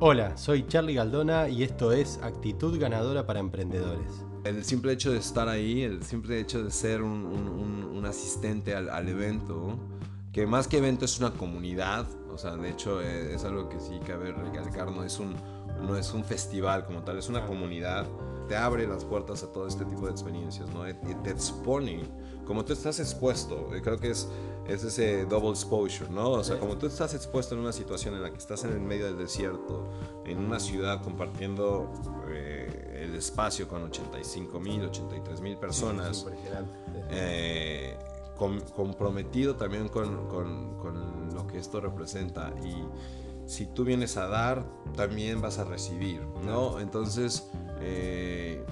Hola, 0.00 0.36
soy 0.36 0.64
Charlie 0.68 0.94
Galdona 0.94 1.48
y 1.48 1.64
esto 1.64 1.90
es 1.90 2.20
Actitud 2.22 2.78
Ganadora 2.78 3.26
para 3.26 3.40
Emprendedores. 3.40 4.24
El 4.44 4.64
simple 4.64 4.92
hecho 4.92 5.10
de 5.10 5.18
estar 5.18 5.48
ahí, 5.48 5.82
el 5.82 6.04
simple 6.04 6.38
hecho 6.38 6.62
de 6.62 6.70
ser 6.70 7.02
un, 7.02 8.04
asistente 8.06 8.76
al, 8.76 9.08
evento, 9.08 9.76
que 10.32 10.46
más 10.46 10.68
que 10.68 10.78
evento 10.78 11.04
es 11.04 11.18
una 11.18 11.32
comunidad, 11.32 12.06
o 12.32 12.38
sea, 12.38 12.54
de 12.54 12.70
hecho 12.70 13.02
eh, 13.02 13.34
es, 13.34 13.44
algo 13.44 13.68
que 13.68 13.80
sí 13.80 13.98
cabe 14.06 14.30
recalcar, 14.30 14.92
no 14.92 15.02
es, 15.02 15.18
un, 15.18 15.34
no 15.84 15.96
es 15.96 16.14
un 16.14 16.24
festival 16.24 16.86
como 16.86 17.02
tal, 17.02 17.18
es 17.18 17.28
una 17.28 17.44
comunidad, 17.44 18.06
te 18.48 18.56
abre 18.56 18.86
las 18.86 19.04
puertas 19.04 19.42
a 19.42 19.52
todo 19.52 19.66
este 19.66 19.84
tipo 19.84 20.06
de 20.06 20.12
experiencias, 20.12 20.68
¿no? 20.70 20.88
Y 20.88 20.94
te 21.22 21.30
expone, 21.30 22.02
como 22.46 22.64
tú 22.64 22.72
estás 22.72 22.98
expuesto, 23.00 23.68
creo 23.82 23.98
que 23.98 24.10
es 24.10 24.28
es 24.68 24.84
ese 24.84 25.24
double 25.24 25.50
exposure, 25.50 26.10
¿no? 26.10 26.30
O 26.32 26.44
sea, 26.44 26.58
como 26.60 26.76
tú 26.76 26.86
estás 26.86 27.14
expuesto 27.14 27.54
en 27.54 27.62
una 27.62 27.72
situación 27.72 28.14
en 28.14 28.22
la 28.22 28.30
que 28.30 28.36
estás 28.36 28.64
en 28.64 28.72
el 28.72 28.80
medio 28.80 29.06
del 29.06 29.16
desierto, 29.16 29.88
en 30.26 30.38
una 30.38 30.60
ciudad 30.60 31.02
compartiendo 31.02 31.90
eh, 32.28 33.04
el 33.04 33.14
espacio 33.14 33.66
con 33.66 33.82
85 33.84 34.60
mil, 34.60 34.84
83 34.84 35.40
mil 35.40 35.56
personas, 35.56 36.26
eh, 37.10 37.96
comprometido 38.36 39.56
también 39.56 39.88
con, 39.88 40.28
con, 40.28 40.76
con, 40.78 41.34
lo 41.34 41.46
que 41.46 41.58
esto 41.58 41.80
representa 41.80 42.52
y 42.62 42.74
si 43.48 43.64
tú 43.64 43.82
vienes 43.84 44.18
a 44.18 44.28
dar, 44.28 44.64
también 44.94 45.40
vas 45.40 45.58
a 45.58 45.64
recibir, 45.64 46.20
¿no? 46.44 46.80
Entonces, 46.80 47.50
eh, 47.80 48.62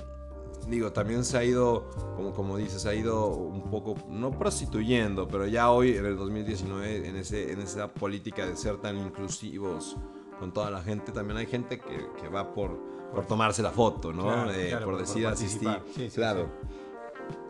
digo, 0.68 0.92
también 0.92 1.24
se 1.24 1.38
ha 1.38 1.44
ido, 1.44 1.88
como, 2.14 2.34
como 2.34 2.58
dices, 2.58 2.82
se 2.82 2.90
ha 2.90 2.94
ido 2.94 3.28
un 3.28 3.70
poco, 3.70 3.94
no 4.10 4.38
prostituyendo, 4.38 5.26
pero 5.26 5.46
ya 5.46 5.70
hoy, 5.70 5.96
en 5.96 6.04
el 6.04 6.18
2019, 6.18 7.08
en, 7.08 7.16
ese, 7.16 7.52
en 7.52 7.62
esa 7.62 7.88
política 7.88 8.46
de 8.46 8.54
ser 8.54 8.76
tan 8.76 8.98
inclusivos 8.98 9.96
con 10.38 10.52
toda 10.52 10.70
la 10.70 10.82
gente, 10.82 11.10
también 11.10 11.38
hay 11.38 11.46
gente 11.46 11.78
que, 11.78 12.08
que 12.20 12.28
va 12.28 12.52
por, 12.52 12.78
por 13.14 13.26
tomarse 13.26 13.62
la 13.62 13.70
foto, 13.70 14.12
¿no? 14.12 14.52
Eh, 14.52 14.76
por 14.84 14.98
decir 14.98 15.26
asistir. 15.26 15.82
claro. 16.14 16.50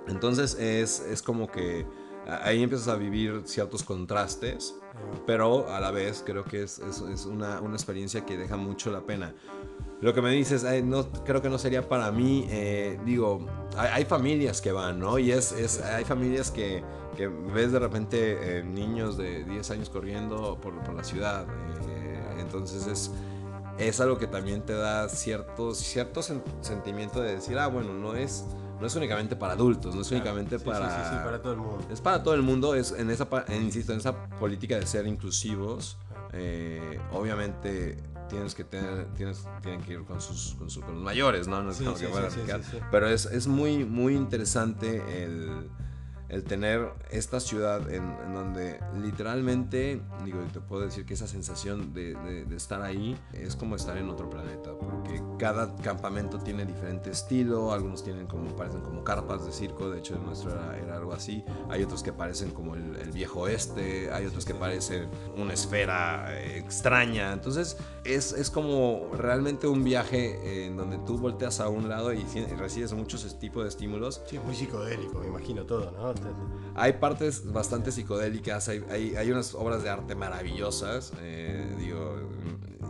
Entonces 0.06 0.54
es, 0.54 1.00
es 1.00 1.22
como 1.22 1.48
que 1.48 1.84
ahí 2.28 2.62
empiezas 2.62 2.86
a 2.86 2.94
vivir 2.94 3.42
ciertos 3.47 3.82
contrastes, 3.82 4.77
pero 5.27 5.69
a 5.70 5.80
la 5.80 5.91
vez 5.91 6.22
creo 6.25 6.44
que 6.44 6.62
es, 6.62 6.78
es, 6.78 7.27
una, 7.27 7.61
una, 7.61 7.75
experiencia 7.75 8.25
que 8.25 8.36
deja 8.36 8.56
mucho 8.56 8.91
la 8.91 9.00
pena 9.00 9.34
lo 10.00 10.12
que 10.12 10.20
me 10.20 10.30
dices, 10.30 10.64
no, 10.84 11.11
creo 11.25 11.41
que 11.41 11.48
no 11.48 11.58
sería 11.58 11.88
para 11.88 12.12
mí. 12.12 12.47
Eh, 12.50 12.98
digo, 13.05 13.47
hay, 13.77 14.05
familias 14.05 14.61
que 14.61 14.70
van, 14.70 14.98
¿no? 14.98 15.19
Y 15.19 15.33
es, 15.33 15.53
es 15.53 15.80
hay 15.80 16.05
familias 16.05 16.50
que, 16.50 16.84
que, 17.16 17.28
ves 17.28 17.72
de 17.72 17.78
repente 17.78 18.58
eh, 18.58 18.62
niños 18.62 19.16
de 19.16 19.44
10 19.44 19.70
años 19.70 19.88
corriendo 19.88 20.58
por, 20.61 20.78
por 20.83 20.94
la 20.94 21.03
ciudad. 21.03 21.47
Eh, 21.88 22.36
entonces 22.38 22.86
es, 22.86 23.10
es 23.78 24.00
algo 24.00 24.19
que 24.19 24.27
también 24.27 24.62
te 24.62 24.75
da 24.75 25.08
cierto, 25.08 25.75
cierto 25.75 26.20
sentimiento 26.22 27.22
de 27.22 27.36
decir, 27.36 27.58
ah, 27.58 27.69
bueno, 27.69 27.94
no 27.94 28.14
es, 28.14 28.44
no 28.80 28.86
es 28.86 28.94
únicamente 28.96 29.36
para 29.36 29.55
adultos, 29.55 29.94
no 29.94 30.02
es 30.02 30.10
únicamente 30.10 30.58
para... 30.58 30.88
Sí, 30.88 30.96
sí, 30.96 31.16
sí, 31.16 31.24
para 31.24 31.41
todo 31.41 31.52
el 31.52 31.58
mundo. 31.58 31.86
Es 31.91 32.00
para 32.00 32.22
todo 32.22 32.34
el 32.34 32.42
mundo, 32.42 32.74
es 32.74 32.92
en 32.92 33.10
esa, 33.10 33.28
insisto, 33.55 33.92
en 33.92 33.98
esa 33.98 34.28
política 34.38 34.78
de 34.78 34.86
ser 34.86 35.06
inclusivos. 35.06 35.96
obviamente 37.12 37.97
tienes 38.28 38.54
que 38.54 38.64
tener, 38.64 39.06
tienes, 39.14 39.47
tienen 39.62 39.80
que 39.82 39.94
ir 39.94 40.04
con 40.04 40.20
sus, 40.20 40.54
con, 40.58 40.70
sus, 40.70 40.84
con 40.84 40.94
los 40.94 41.02
mayores, 41.02 41.48
¿no? 41.48 41.62
no 41.62 41.70
es 41.70 41.78
que 41.78 41.86
Pero 42.91 43.08
es, 43.08 43.27
es, 43.27 43.47
muy, 43.47 43.84
muy 43.84 44.14
interesante 44.14 45.02
el, 45.22 45.70
el 46.28 46.44
tener 46.44 46.91
esta 47.10 47.41
ciudad 47.41 47.91
en, 47.91 48.05
donde 48.34 48.80
literalmente, 49.00 50.00
digo, 50.24 50.41
te 50.52 50.60
puedo 50.60 50.82
decir 50.82 51.06
que 51.06 51.14
esa 51.14 51.27
sensación 51.27 51.94
de, 51.94 52.16
estar 52.56 52.82
ahí 52.82 53.16
es 53.32 53.55
como 53.55 53.76
estar 53.76 53.97
en 53.97 54.09
otro 54.09 54.31
planeta, 54.31 54.70
porque 54.78 55.22
cada 55.38 55.75
campamento 55.76 56.38
tiene 56.38 56.64
diferente 56.64 57.10
estilo, 57.10 57.72
algunos 57.72 58.03
tienen 58.03 58.26
como, 58.26 58.56
parecen 58.56 58.81
como 58.81 59.04
carpas 59.04 59.44
de 59.44 59.53
circo, 59.53 59.91
de 59.91 59.98
hecho 59.98 60.14
el 60.14 60.25
nuestro 60.25 60.50
era, 60.50 60.97
algo 60.97 61.12
así, 61.12 61.44
hay 61.69 61.82
otros 61.82 62.03
que 62.03 62.12
parecen 62.12 62.50
como 62.50 62.75
el, 62.75 62.97
viejo 63.12 63.43
oeste, 63.43 64.10
hay 64.12 64.26
otros 64.26 64.44
que 64.44 64.54
parecen 64.54 65.08
una 65.37 65.54
esfera 65.54 66.38
extraña, 66.38 67.32
entonces 67.32 67.76
es, 68.04 68.32
es 68.32 68.50
como 68.50 69.10
realmente 69.16 69.66
un 69.66 69.84
viaje 69.84 70.66
en 70.66 70.76
donde 70.76 70.98
tú 70.98 71.16
volteas 71.19 71.60
a 71.60 71.69
un 71.69 71.88
lado 71.88 72.12
y 72.12 72.25
recibes 72.58 72.93
muchos 72.93 73.38
tipos 73.38 73.62
de 73.62 73.69
estímulos. 73.69 74.22
Sí, 74.26 74.37
es 74.37 74.44
muy 74.44 74.54
psicodélico, 74.54 75.20
me 75.20 75.28
imagino 75.28 75.64
todo, 75.64 75.91
¿no? 75.93 76.16
Hay 76.75 76.94
partes 76.94 77.53
bastante 77.53 77.91
psicodélicas, 77.91 78.69
hay, 78.69 78.84
hay, 79.16 79.31
unas 79.31 79.54
obras 79.54 79.82
de 79.82 79.88
arte 79.88 80.15
maravillosas, 80.15 81.12
eh, 81.21 81.75
digo, 81.78 82.16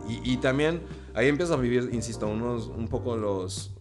y, 0.09 0.37
también 0.37 0.81
ahí 1.13 1.27
empiezas 1.27 1.57
a 1.57 1.59
vivir, 1.59 1.89
insisto, 1.91 2.27
unos, 2.27 2.67
un 2.67 2.87
poco 2.87 3.17
los, 3.17 3.71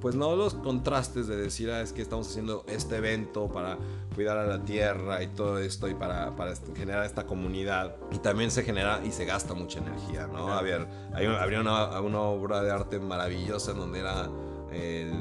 pues 0.00 0.14
no 0.14 0.36
los 0.36 0.54
contrastes 0.54 1.26
de 1.26 1.36
decir, 1.36 1.70
ah, 1.70 1.82
es 1.82 1.92
que 1.92 2.02
estamos 2.02 2.28
haciendo 2.28 2.64
este 2.68 2.96
evento 2.96 3.48
para 3.48 3.78
cuidar 4.14 4.38
a 4.38 4.46
la 4.46 4.64
tierra 4.64 5.22
y 5.22 5.28
todo 5.28 5.58
esto 5.58 5.88
y 5.88 5.94
para, 5.94 6.34
para 6.36 6.54
generar 6.74 7.04
esta 7.04 7.26
comunidad. 7.26 7.96
Y 8.10 8.18
también 8.18 8.50
se 8.50 8.62
genera 8.62 9.00
y 9.04 9.12
se 9.12 9.24
gasta 9.24 9.54
mucha 9.54 9.80
energía, 9.80 10.26
¿no? 10.26 10.52
A 10.52 10.62
ver, 10.62 10.86
hay, 11.14 11.26
habría 11.26 11.60
una, 11.60 12.00
una 12.00 12.20
obra 12.20 12.62
de 12.62 12.70
arte 12.70 12.98
maravillosa 12.98 13.72
en 13.72 13.78
donde 13.78 14.00
era 14.00 14.30
el, 14.72 15.12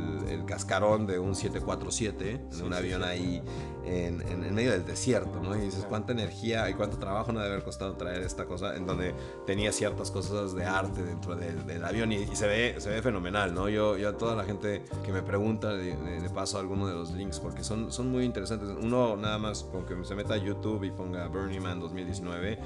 cascarón 0.45 1.07
de 1.07 1.19
un 1.19 1.35
747, 1.35 2.41
de 2.57 2.63
un 2.63 2.73
avión 2.73 3.03
ahí 3.03 3.41
en, 3.87 4.21
en, 4.21 4.53
medio 4.53 4.71
del 4.71 4.85
desierto, 4.85 5.39
¿no? 5.41 5.55
Y 5.55 5.61
dices, 5.61 5.85
cuánta 5.87 6.11
energía 6.11 6.69
y 6.69 6.73
cuánto 6.73 6.97
trabajo 6.97 7.31
no 7.31 7.39
debe 7.39 7.53
haber 7.53 7.63
costado 7.63 7.93
traer 7.95 8.21
esta 8.21 8.45
cosa 8.45 8.75
en 8.75 8.85
donde 8.85 9.13
tenía 9.45 9.71
ciertas 9.71 10.11
cosas 10.11 10.53
de 10.55 10.65
arte 10.65 11.03
dentro 11.03 11.35
del, 11.35 11.83
avión 11.83 12.11
y, 12.11 12.25
se, 12.35 12.47
ve, 12.47 12.75
se 12.79 12.89
ve 12.89 13.01
fenomenal, 13.01 13.53
¿no? 13.53 13.69
Yo, 13.69 13.97
yo 13.97 14.09
a 14.09 14.17
toda 14.17 14.35
la 14.35 14.43
gente 14.43 14.83
que 15.05 15.11
me 15.11 15.21
pregunta 15.21 15.71
le, 15.71 15.95
paso 16.33 16.59
alguno 16.59 16.87
de 16.87 16.93
los 16.93 17.11
links 17.11 17.39
porque 17.39 17.63
son, 17.63 17.91
son 17.91 18.11
muy 18.11 18.25
interesantes. 18.25 18.69
Uno 18.69 19.15
nada 19.15 19.37
más 19.37 19.63
con 19.63 19.85
que 19.85 19.95
se 20.03 20.15
meta 20.15 20.33
a 20.33 20.37
YouTube 20.37 20.83
y 20.83 20.91
ponga 20.91 21.27
Burning 21.27 21.61
Man 21.61 21.79
2019, 21.79 22.59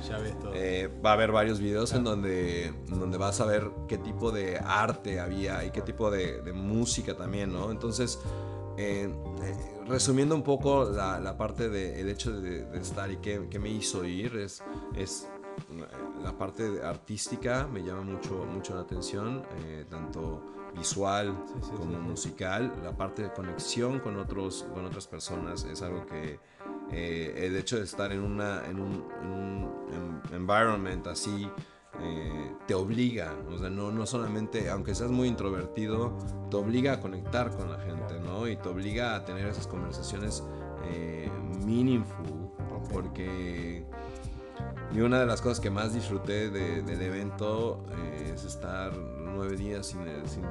eh, 0.53 0.89
va 1.05 1.11
a 1.11 1.13
haber 1.13 1.31
varios 1.31 1.59
videos 1.59 1.93
en 1.93 2.03
donde, 2.03 2.73
donde 2.87 3.17
vas 3.17 3.39
a 3.41 3.45
ver 3.45 3.69
qué 3.87 3.97
tipo 3.97 4.31
de 4.31 4.57
arte 4.57 5.19
había 5.19 5.63
y 5.63 5.71
qué 5.71 5.81
tipo 5.81 6.09
de, 6.09 6.41
de 6.41 6.53
música 6.53 7.15
también, 7.15 7.50
¿no? 7.51 7.71
Entonces... 7.71 8.19
Eh, 8.77 9.13
eh, 9.43 9.71
resumiendo 9.85 10.33
un 10.33 10.43
poco 10.43 10.85
la, 10.85 11.37
parte 11.37 11.69
del 11.69 12.09
hecho 12.09 12.31
de, 12.39 12.65
estar 12.79 13.11
y 13.11 13.17
qué, 13.17 13.59
me 13.59 13.69
hizo 13.69 14.05
ir, 14.05 14.37
es, 14.37 14.63
es 14.95 15.27
la 16.23 16.37
parte 16.37 16.81
artística 16.83 17.67
me 17.67 17.83
llama 17.83 18.03
mucho, 18.03 18.45
mucho 18.45 18.75
la 18.75 18.81
atención, 18.81 19.43
eh, 19.65 19.85
tanto 19.89 20.41
visual 20.75 21.35
como 21.75 21.99
musical. 21.99 22.73
La 22.83 22.95
parte 22.95 23.23
de 23.23 23.33
conexión 23.33 23.99
con, 23.99 24.17
otros, 24.17 24.65
con 24.73 24.85
otras 24.85 25.07
personas 25.07 25.63
es 25.65 25.81
algo 25.81 26.05
que 26.05 26.39
eh, 26.91 27.45
el 27.45 27.55
hecho 27.55 27.77
de 27.77 27.83
estar 27.83 28.11
en, 28.11 28.21
una, 28.21 28.65
en 28.65 28.79
un, 28.79 29.05
en 29.91 30.35
environment 30.35 31.07
así 31.07 31.49
eh, 32.03 32.55
te 32.67 32.73
obliga, 32.73 33.33
o 33.49 33.57
sea, 33.57 33.69
no, 33.69 33.91
no 33.91 34.05
solamente, 34.05 34.69
aunque 34.69 34.95
seas 34.95 35.11
muy 35.11 35.27
introvertido, 35.27 36.17
te 36.49 36.57
obliga 36.57 36.93
a 36.93 36.99
conectar 36.99 37.55
con 37.55 37.71
la 37.71 37.79
gente, 37.79 38.19
¿no? 38.19 38.47
Y 38.47 38.55
te 38.57 38.69
obliga 38.69 39.15
a 39.15 39.25
tener 39.25 39.47
esas 39.47 39.67
conversaciones 39.67 40.43
eh, 40.85 41.29
meaningful, 41.65 42.51
porque 42.91 43.85
y 44.93 44.99
una 44.99 45.19
de 45.19 45.25
las 45.25 45.41
cosas 45.41 45.59
que 45.61 45.69
más 45.69 45.93
disfruté 45.93 46.49
del 46.49 47.01
evento 47.01 47.85
eh, 47.91 48.33
es 48.33 48.43
estar 48.43 48.91
nueve 48.97 49.55
días 49.55 49.87
sin, 49.87 50.01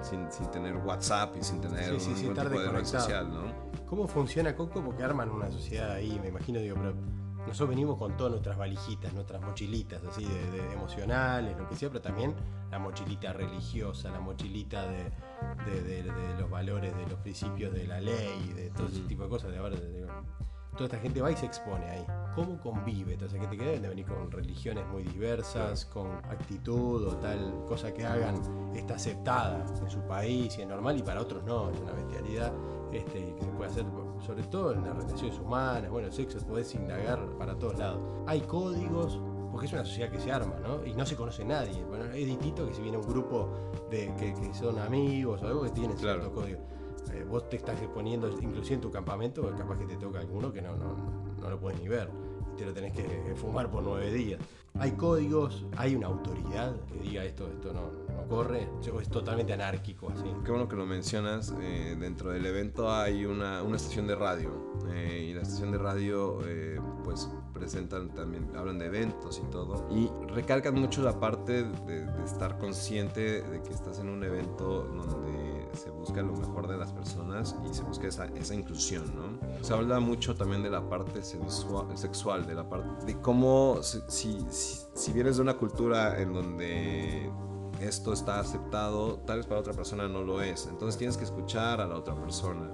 sin, 0.03 0.33
sin, 0.33 0.51
tener 0.51 0.77
WhatsApp 0.77 1.37
y 1.39 1.45
sin 1.45 1.61
tener 1.61 1.93
ningún 1.93 2.35
tipo 2.35 2.61
de 2.61 2.71
red 2.71 2.85
social, 2.85 3.31
¿no? 3.31 3.53
¿Cómo 3.87 4.07
funciona 4.07 4.57
Coco? 4.57 4.83
Porque 4.83 5.03
arman 5.03 5.31
una 5.31 5.51
sociedad 5.51 5.93
ahí, 5.93 6.19
me 6.23 6.29
imagino, 6.29 6.59
digo, 6.61 6.77
pero 6.77 6.95
nosotros 7.47 7.71
venimos 7.71 7.97
con 7.99 8.17
todas 8.17 8.33
nuestras 8.33 8.57
valijitas, 8.57 9.13
nuestras 9.13 9.41
mochilitas, 9.43 10.03
así, 10.05 10.25
de, 10.25 10.73
emocionales, 10.73 11.57
lo 11.57 11.69
que 11.69 11.77
sea, 11.77 11.89
pero 11.89 12.01
también 12.01 12.35
la 12.71 12.79
mochilita 12.79 13.33
religiosa, 13.33 14.11
la 14.11 14.21
mochilita 14.21 14.87
de, 14.87 15.11
los 16.39 16.51
valores, 16.51 16.97
de 16.97 17.07
los 17.07 17.19
principios 17.21 17.73
de 17.73 17.87
la 17.87 18.01
ley, 18.01 18.53
de 18.55 18.71
todo 18.71 18.89
ese 18.89 19.01
tipo 19.01 19.25
de 19.25 19.29
cosas. 19.29 19.51
De, 19.51 20.07
toda 20.73 20.85
esta 20.85 20.99
gente 20.99 21.21
va 21.21 21.31
y 21.31 21.37
se 21.37 21.47
expone 21.47 21.85
ahí. 21.91 22.07
¿Cómo 22.35 22.61
convive 22.61 23.15
toda 23.17 23.27
esa 23.27 23.39
gente 23.39 23.57
que 23.57 23.65
deben 23.65 23.83
de 23.83 23.89
venir 23.89 24.07
con 24.07 24.31
religiones 24.31 24.87
muy 24.87 25.03
diversas, 25.03 25.85
con 25.85 26.09
actitud 26.31 27.07
o 27.07 27.17
tal 27.17 27.65
cosa 27.67 27.93
que 27.93 28.07
hagan 28.07 28.41
está 28.75 28.95
aceptada 28.95 29.65
en 29.81 29.91
su 29.91 30.01
país 30.07 30.57
y 30.57 30.63
es 30.63 30.69
normal 30.69 30.97
y 30.97 31.03
para 31.03 31.21
otros 31.21 31.43
no, 31.45 31.71
es 31.71 31.81
una 31.81 31.93
bestialidad 31.93 32.53
este, 32.93 33.35
que 33.35 33.45
se 33.45 33.51
puede 33.51 33.71
hacer 33.71 33.85
sobre 34.25 34.43
todo 34.45 34.73
en 34.73 34.85
las 34.85 34.97
relaciones 34.97 35.39
humanas, 35.39 35.91
bueno, 35.91 36.09
el 36.09 36.13
sexo 36.13 36.39
podés 36.47 36.75
indagar 36.75 37.21
para 37.39 37.59
todos 37.59 37.79
lados. 37.79 38.01
Hay 38.27 38.41
códigos, 38.43 39.21
porque 39.51 39.67
es 39.67 39.73
una 39.73 39.85
sociedad 39.85 40.11
que 40.11 40.21
se 40.21 40.31
arma, 40.31 40.55
¿no? 40.63 40.85
Y 40.85 40.95
no 40.95 41.05
se 41.07 41.17
conoce 41.17 41.45
nadie. 41.45 41.83
Bueno, 41.85 42.05
es 42.07 42.27
distinto 42.27 42.67
que 42.67 42.75
si 42.75 42.83
viene 42.83 42.99
un 42.99 43.07
grupo 43.07 43.51
de 43.91 44.15
que, 44.17 44.55
son 44.55 44.79
amigos 44.79 45.43
o 45.43 45.47
algo 45.47 45.63
que 45.63 45.71
tiene 45.71 45.95
cierto 45.97 46.33
código. 46.33 46.61
Eh, 47.13 47.25
vos 47.29 47.49
te 47.49 47.57
estás 47.57 47.81
exponiendo, 47.81 48.29
inclusive 48.29 48.77
en 48.77 48.81
tu 48.81 48.91
campamento, 48.91 49.43
capaz 49.57 49.79
que 49.79 49.87
te 49.87 49.97
toca 49.97 50.21
alguno 50.21 50.53
que 50.53 50.63
no, 50.63 50.77
no, 50.77 50.95
no 51.41 51.51
lo 51.51 51.59
puedes 51.59 51.81
ni 51.81 51.89
ver 51.89 52.11
te 52.61 52.67
lo 52.67 52.75
tenés 52.75 52.93
que 52.93 53.35
fumar 53.37 53.71
por 53.71 53.83
nueve 53.83 54.13
días. 54.13 54.39
Hay 54.79 54.93
códigos, 54.93 55.65
hay 55.79 55.95
una 55.95 56.09
autoridad 56.09 56.77
que 56.93 56.99
diga 57.01 57.25
esto, 57.25 57.49
esto 57.49 57.73
no 57.73 57.91
corre, 58.31 58.69
es 59.01 59.09
totalmente 59.11 59.53
anárquico 59.53 60.09
así. 60.11 60.25
Qué 60.45 60.51
bueno 60.51 60.69
que 60.69 60.77
lo 60.77 60.87
mencionas. 60.87 61.53
eh, 61.61 61.97
dentro 61.99 62.31
del 62.31 62.47
evento 62.47 62.91
hay 62.91 63.27
una, 63.27 63.63
una 63.63 63.77
estación 63.77 64.07
de 64.07 64.15
radio 64.15 64.51
eh, 64.89 65.27
y 65.31 65.35
la 65.35 65.43
estación 65.43 65.73
de 65.73 65.79
radio 65.79 66.39
eh, 66.47 66.81
pues 67.05 67.29
presentan 67.53 68.15
también, 68.15 68.49
hablan 68.57 68.79
de 68.79 68.87
eventos 68.87 69.43
y 69.45 69.51
todo 69.51 69.87
y 69.91 70.09
recalcan 70.33 70.75
mucho 70.81 71.03
la 71.03 71.19
parte 71.21 71.65
de, 71.65 72.07
de 72.07 72.25
estar 72.25 72.57
consciente 72.59 73.43
de 73.43 73.63
que 73.63 73.71
estás 73.75 73.99
en 73.99 74.09
un 74.09 74.23
evento 74.25 74.85
donde 74.85 75.69
se 75.75 75.91
busca 75.91 76.23
lo 76.23 76.33
mejor 76.33 76.69
de 76.69 76.79
las 76.79 76.93
personas 76.93 77.55
y 77.69 77.75
se 77.75 77.83
busca 77.83 78.07
esa, 78.07 78.27
esa 78.27 78.55
inclusión, 78.55 79.05
¿no? 79.15 79.39
Se 79.63 79.75
habla 79.75 80.01
mucho 80.01 80.35
también 80.35 80.63
de 80.63 80.71
la 80.71 80.89
parte 80.89 81.21
sexua- 81.23 81.95
sexual, 81.97 82.47
de 82.47 82.55
la 82.55 82.69
parte 82.69 83.05
de 83.07 83.21
cómo 83.21 83.83
si, 83.83 84.01
si- 84.09 84.47
si 84.95 85.13
vienes 85.13 85.37
de 85.37 85.43
una 85.43 85.55
cultura 85.55 86.21
en 86.21 86.33
donde 86.33 87.31
esto 87.81 88.13
está 88.13 88.41
aceptado, 88.41 89.19
tal 89.27 89.39
vez 89.39 89.47
para 89.47 89.61
otra 89.61 89.73
persona 89.73 90.07
no 90.09 90.23
lo 90.23 90.43
es. 90.43 90.67
Entonces 90.67 90.97
tienes 90.99 91.17
que 91.17 91.25
escuchar 91.25 91.81
a 91.81 91.87
la 91.87 91.97
otra 91.97 92.15
persona. 92.15 92.71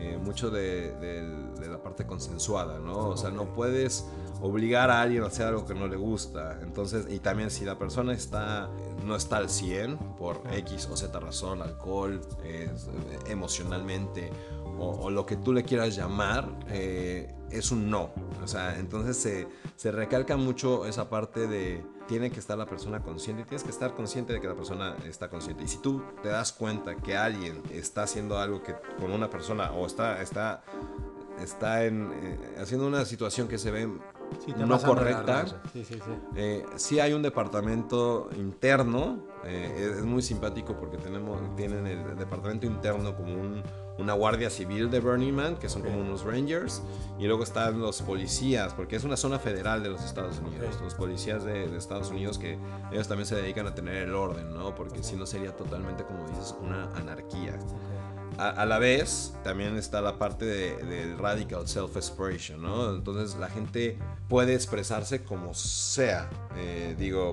Eh, 0.00 0.16
mucho 0.16 0.48
de, 0.50 0.92
de- 0.98 1.48
de 1.58 1.68
la 1.68 1.82
parte 1.82 2.06
consensuada, 2.06 2.78
¿no? 2.78 3.08
O 3.08 3.16
sea, 3.16 3.30
no 3.30 3.52
puedes 3.52 4.06
obligar 4.40 4.90
a 4.92 5.02
alguien 5.02 5.24
a 5.24 5.26
hacer 5.26 5.46
algo 5.48 5.66
que 5.66 5.74
no 5.74 5.88
le 5.88 5.96
gusta. 5.96 6.60
Entonces, 6.62 7.06
y 7.10 7.18
también 7.18 7.50
si 7.50 7.64
la 7.64 7.76
persona 7.80 8.12
está, 8.12 8.70
no 9.04 9.16
está 9.16 9.38
al 9.38 9.48
100 9.50 9.96
por 10.16 10.40
X 10.52 10.88
o 10.92 10.96
Z 10.96 11.18
razón, 11.18 11.62
alcohol, 11.62 12.20
eh, 12.44 12.70
emocionalmente, 13.26 14.30
o, 14.78 14.90
o 14.90 15.10
lo 15.10 15.26
que 15.26 15.36
tú 15.36 15.52
le 15.52 15.64
quieras 15.64 15.96
llamar, 15.96 16.48
eh, 16.68 17.34
es 17.50 17.72
un 17.72 17.90
no. 17.90 18.10
O 18.42 18.46
sea, 18.46 18.78
entonces 18.78 19.16
se, 19.16 19.48
se 19.74 19.90
recalca 19.90 20.36
mucho 20.36 20.86
esa 20.86 21.08
parte 21.10 21.46
de 21.48 21.84
tiene 22.08 22.30
que 22.30 22.40
estar 22.40 22.58
la 22.58 22.66
persona 22.66 23.00
consciente 23.00 23.42
y 23.42 23.44
tienes 23.44 23.62
que 23.62 23.70
estar 23.70 23.94
consciente 23.94 24.32
de 24.32 24.40
que 24.40 24.48
la 24.48 24.54
persona 24.54 24.96
está 25.06 25.28
consciente. 25.28 25.62
Y 25.62 25.68
si 25.68 25.78
tú 25.78 26.02
te 26.22 26.28
das 26.30 26.52
cuenta 26.52 26.96
que 26.96 27.16
alguien 27.16 27.62
está 27.70 28.02
haciendo 28.02 28.38
algo 28.38 28.62
que 28.62 28.74
con 28.98 29.12
una 29.12 29.28
persona 29.30 29.70
o 29.72 29.86
está, 29.86 30.20
está, 30.22 30.62
está 31.40 31.84
en, 31.84 32.10
eh, 32.14 32.56
haciendo 32.60 32.86
una 32.86 33.04
situación 33.04 33.46
que 33.46 33.58
se 33.58 33.70
ve 33.70 33.88
Sí, 34.44 34.52
no 34.58 34.78
correcta, 34.78 35.46
sí, 35.72 35.84
sí. 35.84 35.98
eh, 36.36 36.62
sí 36.76 37.00
hay 37.00 37.14
un 37.14 37.22
departamento 37.22 38.28
interno, 38.36 39.20
eh, 39.44 39.74
es, 39.78 39.98
es 39.98 40.04
muy 40.04 40.20
simpático 40.20 40.74
porque 40.78 40.98
tenemos, 40.98 41.40
tienen 41.56 41.86
el 41.86 42.14
departamento 42.18 42.66
interno 42.66 43.16
como 43.16 43.32
un- 43.40 43.62
una 43.98 44.12
guardia 44.12 44.48
civil 44.48 44.90
de 44.90 45.00
Burning 45.00 45.32
Man, 45.34 45.56
que 45.56 45.68
son 45.68 45.82
como 45.82 46.00
unos 46.00 46.24
rangers, 46.24 46.82
y 47.18 47.26
luego 47.26 47.42
están 47.42 47.80
los 47.80 48.00
policías, 48.02 48.72
porque 48.74 48.96
es 48.96 49.04
una 49.04 49.16
zona 49.16 49.38
federal 49.38 49.82
de 49.82 49.90
los 49.90 50.04
Estados 50.04 50.38
Unidos, 50.38 50.78
los 50.82 50.94
policías 50.94 51.44
de, 51.44 51.68
de 51.68 51.76
Estados 51.76 52.10
Unidos 52.10 52.38
que 52.38 52.58
ellos 52.92 53.08
también 53.08 53.26
se 53.26 53.34
dedican 53.34 53.66
a 53.66 53.74
tener 53.74 53.96
el 53.96 54.14
orden, 54.14 54.54
¿no? 54.54 54.74
Porque 54.74 55.02
si 55.02 55.16
no 55.16 55.26
sería 55.26 55.56
totalmente, 55.56 56.04
como 56.04 56.26
dices, 56.28 56.54
una 56.62 56.84
anarquía. 56.94 57.58
A, 58.38 58.50
a 58.50 58.66
la 58.66 58.78
vez, 58.78 59.34
también 59.42 59.76
está 59.76 60.00
la 60.00 60.16
parte 60.16 60.44
de- 60.44 60.76
del 60.84 61.18
radical 61.18 61.66
self-expression, 61.66 62.62
¿no? 62.62 62.94
Entonces 62.94 63.36
la 63.36 63.48
gente 63.48 63.98
puede 64.28 64.54
expresarse 64.54 65.24
como 65.24 65.54
sea. 65.54 66.30
Eh, 66.56 66.94
digo, 66.96 67.32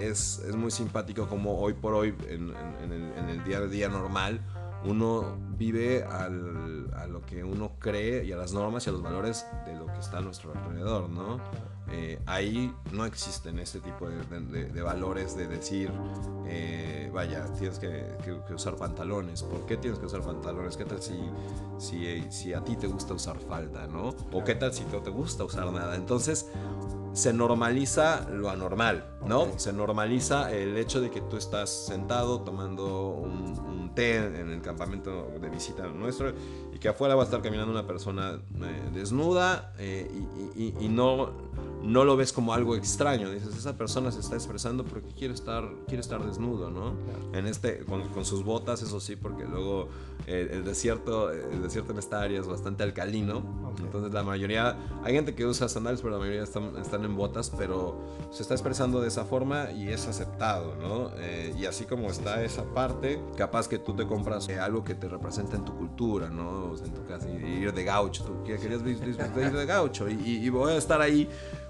es, 0.00 0.40
es 0.40 0.56
muy 0.56 0.72
simpático 0.72 1.28
como 1.28 1.60
hoy 1.60 1.74
por 1.74 1.94
hoy, 1.94 2.12
en, 2.28 2.50
en- 2.50 2.76
en 2.82 2.92
el, 2.92 3.12
en 3.18 3.28
el 3.28 3.44
día 3.44 3.58
a 3.58 3.66
día 3.66 3.88
normal, 3.88 4.40
uno 4.84 5.36
vive 5.56 6.04
al- 6.04 6.92
a 6.94 7.06
lo 7.06 7.22
que 7.24 7.42
uno 7.42 7.72
cree 7.78 8.24
y 8.24 8.32
a 8.32 8.36
las 8.36 8.52
normas 8.52 8.86
y 8.86 8.90
a 8.90 8.92
los 8.92 9.02
valores 9.02 9.46
de 9.66 9.74
lo 9.74 9.86
que 9.86 9.98
está 9.98 10.18
a 10.18 10.20
nuestro 10.20 10.52
alrededor, 10.52 11.08
¿no? 11.08 11.40
Eh, 11.90 12.20
ahí 12.26 12.74
no 12.92 13.04
existen 13.06 13.58
este 13.60 13.78
tipo 13.80 14.08
de, 14.08 14.16
de- 14.26 14.40
de- 14.40 14.64
de 14.72 14.82
valores 14.82 15.36
de 15.36 15.46
decir, 15.46 15.90
eh, 16.46 17.10
vaya, 17.14 17.44
tienes 17.58 17.78
que, 17.78 18.16
que- 18.24 18.40
que 18.46 18.54
usar 18.54 18.74
pantalones. 18.76 19.42
¿Por 19.44 19.64
qué 19.66 19.76
tienes 19.76 19.98
que 20.00 20.06
usar 20.06 20.20
pantalones? 20.22 20.76
¿Qué 20.76 20.84
tal 20.84 21.00
si, 21.00 21.18
si, 21.78 22.24
si 22.30 22.52
a 22.54 22.62
ti 22.64 22.76
te 22.76 22.86
gusta 22.88 23.14
usar 23.14 23.38
falda, 23.38 23.86
¿no? 23.86 24.10
O 24.32 24.42
qué 24.44 24.56
tal 24.56 24.72
si 24.74 24.84
no 24.86 24.98
te 25.00 25.10
gusta 25.10 25.44
usar 25.44 25.70
nada. 25.72 25.94
Entonces, 25.94 26.50
se 27.12 27.32
normaliza 27.32 28.28
lo 28.30 28.50
anormal, 28.50 29.06
¿no? 29.26 29.46
Se 29.56 29.72
normaliza 29.72 30.52
el 30.52 30.76
hecho 30.76 31.00
de 31.00 31.10
que 31.10 31.20
tú 31.22 31.36
estás 31.36 31.70
sentado 31.70 32.42
tomando 32.42 33.08
un, 33.10 33.58
un 33.60 33.75
en 33.98 34.50
el 34.50 34.60
campamento 34.62 35.30
de 35.40 35.48
visita 35.48 35.86
nuestro 35.86 36.32
y 36.74 36.78
que 36.78 36.88
afuera 36.88 37.14
va 37.14 37.22
a 37.22 37.24
estar 37.24 37.42
caminando 37.42 37.72
una 37.72 37.86
persona 37.86 38.40
eh, 38.62 38.90
desnuda 38.92 39.72
eh, 39.78 40.10
y, 40.56 40.62
y- 40.62 40.74
y 40.80 40.88
no, 40.88 41.30
no 41.82 42.04
lo 42.04 42.16
ves 42.16 42.32
como 42.32 42.52
algo 42.52 42.76
extraño. 42.76 43.30
Dices, 43.30 43.56
esa 43.56 43.76
persona 43.76 44.10
se 44.12 44.20
está 44.20 44.34
expresando 44.34 44.84
porque 44.84 45.08
quiere 45.14 45.34
estar, 45.34 45.64
quiere 45.86 46.00
estar 46.00 46.24
desnudo, 46.24 46.70
¿no? 46.70 46.94
En 47.32 47.46
este, 47.46 47.80
con, 47.84 48.08
con 48.08 48.24
sus 48.24 48.44
botas, 48.44 48.82
eso 48.82 49.00
sí, 49.00 49.16
porque 49.16 49.44
luego 49.44 49.88
eh, 50.26 50.48
el, 50.52 50.64
desierto, 50.64 51.30
el 51.30 51.62
desierto 51.62 51.92
en 51.92 51.98
esta 51.98 52.20
área 52.20 52.40
es 52.40 52.46
bastante 52.46 52.82
alcalino. 52.82 53.38
Ok. 53.70 53.80
Entonces 53.80 54.12
la 54.12 54.22
mayoría, 54.22 54.76
hay 55.04 55.14
gente 55.14 55.34
que 55.34 55.46
usa 55.46 55.68
sandalias, 55.68 56.00
pero 56.02 56.14
la 56.14 56.18
mayoría 56.18 56.42
están, 56.42 56.76
están 56.76 57.04
en 57.04 57.16
botas, 57.16 57.50
pero 57.56 57.98
se 58.30 58.42
está 58.42 58.54
expresando 58.54 59.00
de 59.00 59.08
esa 59.08 59.24
forma 59.24 59.70
y 59.70 59.88
es 59.88 60.06
aceptado, 60.08 60.74
¿no? 60.76 61.10
Eh, 61.18 61.54
y 61.58 61.66
así 61.66 61.84
como 61.84 62.08
está 62.08 62.42
esa 62.44 62.64
parte, 62.74 63.20
capaz 63.36 63.68
que 63.68 63.78
tú 63.86 63.94
te 63.94 64.04
compras 64.06 64.48
algo 64.48 64.82
que 64.84 64.94
te 64.96 65.08
representa 65.08 65.56
en 65.56 65.64
tu 65.64 65.74
cultura, 65.76 66.28
¿no? 66.28 66.72
O 66.72 66.76
sea, 66.76 66.86
en 66.88 66.92
tu 66.94 67.04
casa, 67.06 67.30
ir 67.30 67.72
de 67.72 67.84
gaucho, 67.84 68.24
tú 68.24 68.42
que- 68.42 68.58
querías 68.58 68.82
ir 68.82 69.52
de 69.56 69.66
gaucho 69.66 70.08
y, 70.08 70.14
y- 70.14 70.44
y 70.44 70.48
voy 70.50 70.72
a 70.72 70.76
estar 70.76 71.00
ahí 71.00 71.28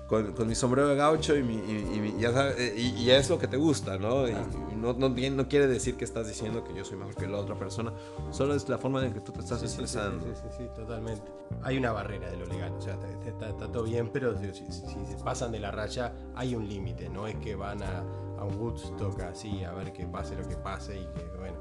con, 0.09 0.33
con 0.33 0.47
mi 0.49 0.55
sombrero 0.55 0.89
de 0.89 0.97
gaucho 0.97 1.37
y, 1.37 1.43
mi, 1.43 1.55
y, 1.57 2.15
y 2.17 2.21
ya 2.21 2.33
sabes, 2.33 2.55
eh, 2.59 2.75
y, 2.77 3.03
y 3.03 3.11
es 3.11 3.29
lo 3.29 3.39
que 3.39 3.49
te 3.49 3.57
gusta, 3.57 3.99
¿no? 3.99 4.27
Y, 4.29 4.33
no, 4.77 4.93
no, 4.93 5.09
no 5.09 5.49
quiere 5.49 5.67
decir 5.67 5.97
que 5.97 6.05
estás 6.05 6.29
diciendo 6.29 6.63
que 6.65 6.73
yo 6.75 6.85
soy 6.85 6.97
mejor 6.97 7.15
que 7.17 7.27
la 7.27 7.39
otra 7.39 7.57
persona, 7.57 7.93
solo 8.31 8.55
es 8.55 8.69
la 8.69 8.79
forma 8.79 9.05
en 9.05 9.13
que 9.13 9.21
tú 9.21 9.33
te 9.33 9.41
estás 9.41 9.61
Sí, 9.61 9.67
sí, 9.69 9.75
sí, 9.77 9.83
expresando. 9.83 10.25
Sí, 10.25 10.31
sí, 10.43 10.49
sí, 10.59 10.69
totalmente. 10.77 11.25
Hay 11.63 11.77
una 11.77 11.91
barrera 11.93 12.31
de 12.31 12.37
lo 12.37 12.47
legal, 12.47 12.73
o 12.73 12.81
sea, 12.81 12.95
está, 12.95 13.09
está- 13.29 13.49
está 13.51 13.73
todo 13.73 13.83
bien, 13.83 14.09
pero 14.13 14.39
si, 14.39 14.55
si- 14.55 14.73
si 14.73 15.07
se 15.07 15.17
pasan 15.25 15.51
de 15.53 15.59
la 15.61 15.71
raya, 15.73 16.13
hay 16.37 16.55
un 16.55 16.69
límite, 16.69 17.09
no 17.09 17.27
es 17.27 17.35
que 17.37 17.57
van 17.57 17.83
a, 17.83 18.05
a 18.39 18.45
un 18.45 18.55
Woodstock 18.61 19.21
así 19.23 19.65
a 19.65 19.73
ver 19.73 19.93
que 19.93 20.07
pase 20.07 20.37
lo 20.37 20.47
que 20.49 20.57
pase 20.57 20.95
y 21.01 21.05
que, 21.07 21.37
bueno, 21.39 21.57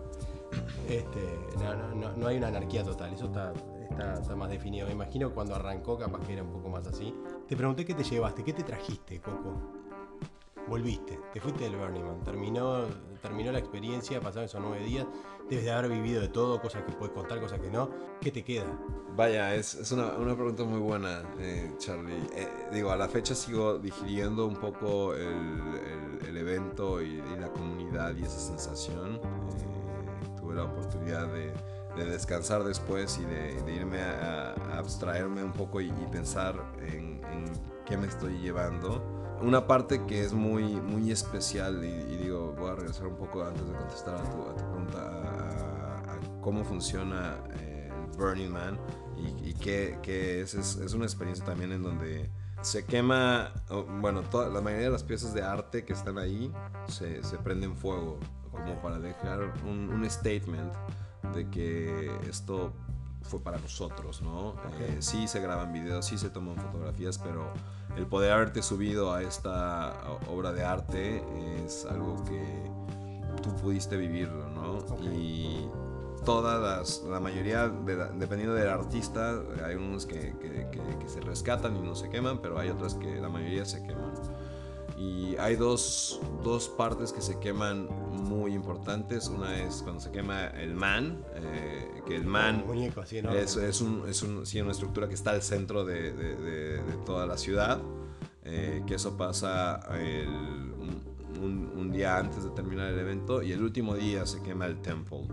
este, 0.87 1.39
no, 1.57 1.75
no, 1.75 1.95
no, 1.95 2.11
no 2.17 2.27
hay 2.27 2.37
una 2.37 2.47
anarquía 2.47 2.83
total, 2.83 3.13
eso 3.13 3.25
está, 3.25 3.53
está, 3.89 4.13
está 4.13 4.35
más 4.35 4.49
definido. 4.49 4.87
Me 4.87 4.93
imagino 4.93 5.31
cuando 5.33 5.55
arrancó, 5.55 5.97
capaz 5.97 6.19
que 6.25 6.33
era 6.33 6.43
un 6.43 6.51
poco 6.51 6.69
más 6.69 6.85
así. 6.87 7.13
Te 7.47 7.55
pregunté 7.55 7.85
qué 7.85 7.93
te 7.93 8.03
llevaste, 8.03 8.43
qué 8.43 8.53
te 8.53 8.63
trajiste, 8.63 9.19
Coco. 9.21 9.53
Volviste, 10.67 11.19
te 11.31 11.39
fuiste 11.39 11.65
del 11.65 11.75
Burning 11.75 12.01
Man, 12.03 12.23
terminó, 12.23 12.85
terminó 13.21 13.51
la 13.51 13.59
experiencia, 13.59 14.19
pasaron 14.19 14.45
esos 14.45 14.59
nueve 14.59 14.83
días, 14.83 15.05
debes 15.47 15.63
de 15.63 15.71
haber 15.71 15.91
vivido 15.91 16.21
de 16.21 16.27
todo, 16.27 16.59
cosas 16.59 16.81
que 16.85 16.91
puedes 16.93 17.13
contar, 17.13 17.39
cosas 17.39 17.59
que 17.59 17.69
no. 17.69 17.87
¿Qué 18.19 18.31
te 18.31 18.43
queda? 18.43 18.65
Vaya, 19.15 19.53
es, 19.53 19.75
es 19.75 19.91
una, 19.91 20.13
una 20.13 20.33
pregunta 20.33 20.63
muy 20.63 20.79
buena, 20.79 21.21
eh, 21.37 21.71
Charlie. 21.77 22.15
Eh, 22.33 22.47
digo, 22.73 22.89
a 22.89 22.95
la 22.97 23.07
fecha 23.07 23.35
sigo 23.35 23.77
digiriendo 23.77 24.47
un 24.47 24.55
poco 24.55 25.13
el, 25.13 25.21
el- 25.21 26.25
el 26.29 26.37
evento 26.37 26.99
y, 26.99 27.21
y 27.21 27.39
la 27.39 27.49
comunidad 27.49 28.15
y 28.15 28.23
esa 28.23 28.39
sensación. 28.39 29.19
La 30.55 30.63
oportunidad 30.63 31.27
de, 31.27 31.53
de 31.95 32.05
descansar 32.09 32.63
después 32.63 33.19
y 33.19 33.25
de, 33.25 33.61
de 33.63 33.75
irme 33.75 34.01
a, 34.01 34.53
a 34.71 34.77
abstraerme 34.79 35.43
un 35.43 35.51
poco 35.51 35.81
y, 35.81 35.87
y 35.89 36.07
pensar 36.11 36.55
en, 36.81 37.21
en 37.25 37.45
qué 37.85 37.97
me 37.97 38.07
estoy 38.07 38.39
llevando. 38.39 39.03
Una 39.41 39.67
parte 39.67 40.05
que 40.05 40.23
es 40.23 40.31
muy, 40.33 40.63
muy 40.79 41.11
especial 41.11 41.83
y, 41.83 41.87
y 42.13 42.17
digo, 42.17 42.55
voy 42.57 42.69
a 42.69 42.75
regresar 42.75 43.07
un 43.07 43.17
poco 43.17 43.43
antes 43.43 43.67
de 43.67 43.73
contestar 43.73 44.15
a 44.15 44.23
tu, 44.29 44.41
a 44.43 44.55
tu 44.55 44.63
pregunta 44.63 44.99
a, 45.01 46.13
a- 46.13 46.41
cómo 46.41 46.63
funciona 46.63 47.37
eh, 47.59 47.91
Burning 48.17 48.49
Man 48.49 48.79
y, 49.17 49.49
y 49.49 49.53
que, 49.55 49.99
que 50.01 50.41
es, 50.41 50.53
es, 50.53 50.77
es 50.77 50.93
una 50.93 51.03
experiencia 51.05 51.43
también 51.43 51.73
en 51.73 51.83
donde 51.83 52.29
se 52.61 52.85
quema, 52.85 53.51
bueno, 54.01 54.21
toda, 54.21 54.49
la 54.49 54.61
mayoría 54.61 54.85
de 54.85 54.91
las 54.93 55.03
piezas 55.03 55.33
de 55.33 55.43
arte 55.43 55.83
que 55.85 55.93
están 55.93 56.17
ahí 56.17 56.51
se, 56.87 57.21
se 57.23 57.37
prenden 57.37 57.75
fuego 57.75 58.17
como 58.55 58.81
para 58.81 58.99
dejar 58.99 59.53
un, 59.65 59.89
un 59.89 60.09
statement 60.09 60.73
de 61.33 61.49
que 61.49 62.11
esto 62.29 62.71
fue 63.23 63.39
para 63.41 63.57
nosotros, 63.57 64.21
¿no? 64.21 64.53
Eh, 64.79 64.97
sí 64.99 65.27
se 65.27 65.39
graban 65.41 65.73
videos, 65.73 66.05
sí 66.05 66.17
se 66.17 66.29
toman 66.29 66.55
fotografías, 66.57 67.17
pero 67.17 67.51
el 67.97 68.05
poder 68.05 68.31
haberte 68.33 68.61
subido 68.61 69.13
a 69.13 69.23
esta 69.23 69.95
obra 70.29 70.51
de 70.53 70.63
arte 70.63 71.23
es 71.65 71.85
algo 71.85 72.23
que 72.25 72.69
tú 73.41 73.55
pudiste 73.55 73.97
vivirlo, 73.97 74.47
¿no? 74.49 74.73
Ok. 74.77 75.01
Y 75.13 75.67
todas 76.23 76.61
las, 76.61 77.03
la 77.09 77.19
mayoría, 77.19 77.67
de 77.67 77.95
la- 77.95 78.07
dependiendo 78.09 78.55
del 78.55 78.69
artista, 78.69 79.39
hay 79.65 79.75
unos 79.75 80.05
que, 80.05 80.35
que- 80.39 80.67
que- 80.71 80.97
que 80.99 81.09
se 81.09 81.19
rescatan 81.21 81.75
y 81.77 81.81
no 81.81 81.95
se 81.95 82.09
queman, 82.09 82.39
pero 82.41 82.59
hay 82.59 82.69
otras 82.69 82.93
que 82.95 83.15
la 83.19 83.29
mayoría 83.29 83.65
se 83.65 83.81
queman. 83.83 84.13
Y 84.97 85.35
hay 85.37 85.55
dos, 85.55 86.21
dos, 86.43 86.69
partes 86.69 87.11
que 87.11 87.21
se 87.21 87.39
queman 87.39 87.87
muy 88.11 88.53
importantes. 88.53 89.27
Una 89.27 89.61
es 89.61 89.81
cuando 89.81 89.99
se 89.99 90.11
quema 90.11 90.47
el 90.47 90.73
man, 90.73 91.23
eh, 91.35 92.01
que 92.07 92.15
el 92.15 92.25
man 92.25 92.63
es, 93.33 93.57
es, 93.57 93.81
un, 93.81 94.03
es 94.07 94.23
un, 94.23 94.45
sí, 94.45 94.61
una 94.61 94.71
estructura 94.71 95.07
que 95.07 95.15
está 95.15 95.31
al 95.31 95.41
centro 95.41 95.83
de, 95.83 96.13
de, 96.13 96.35
de, 96.81 96.93
toda 97.05 97.25
la 97.25 97.37
ciudad, 97.37 97.81
eh, 98.43 98.83
que 98.87 98.95
eso 98.95 99.17
pasa 99.17 99.79
el, 99.97 100.29
un, 100.29 101.71
un, 101.75 101.91
día 101.91 102.17
antes 102.17 102.43
de 102.43 102.49
terminar 102.51 102.91
el 102.91 102.99
evento 102.99 103.41
y 103.41 103.51
el 103.51 103.61
último 103.61 103.95
día 103.95 104.25
se 104.25 104.41
quema 104.41 104.65
el 104.65 104.81
temple, 104.81 105.27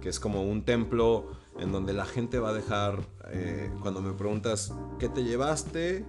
que 0.00 0.08
es 0.08 0.20
como 0.20 0.42
un 0.42 0.62
templo 0.64 1.26
en 1.58 1.72
donde 1.72 1.92
la 1.92 2.04
gente 2.04 2.38
va 2.38 2.50
a 2.50 2.52
dejar, 2.52 3.00
eh, 3.30 3.70
cuando 3.80 4.02
me 4.02 4.12
preguntas, 4.12 4.72
¿qué 4.98 5.08
te 5.08 5.24
llevaste? 5.24 6.04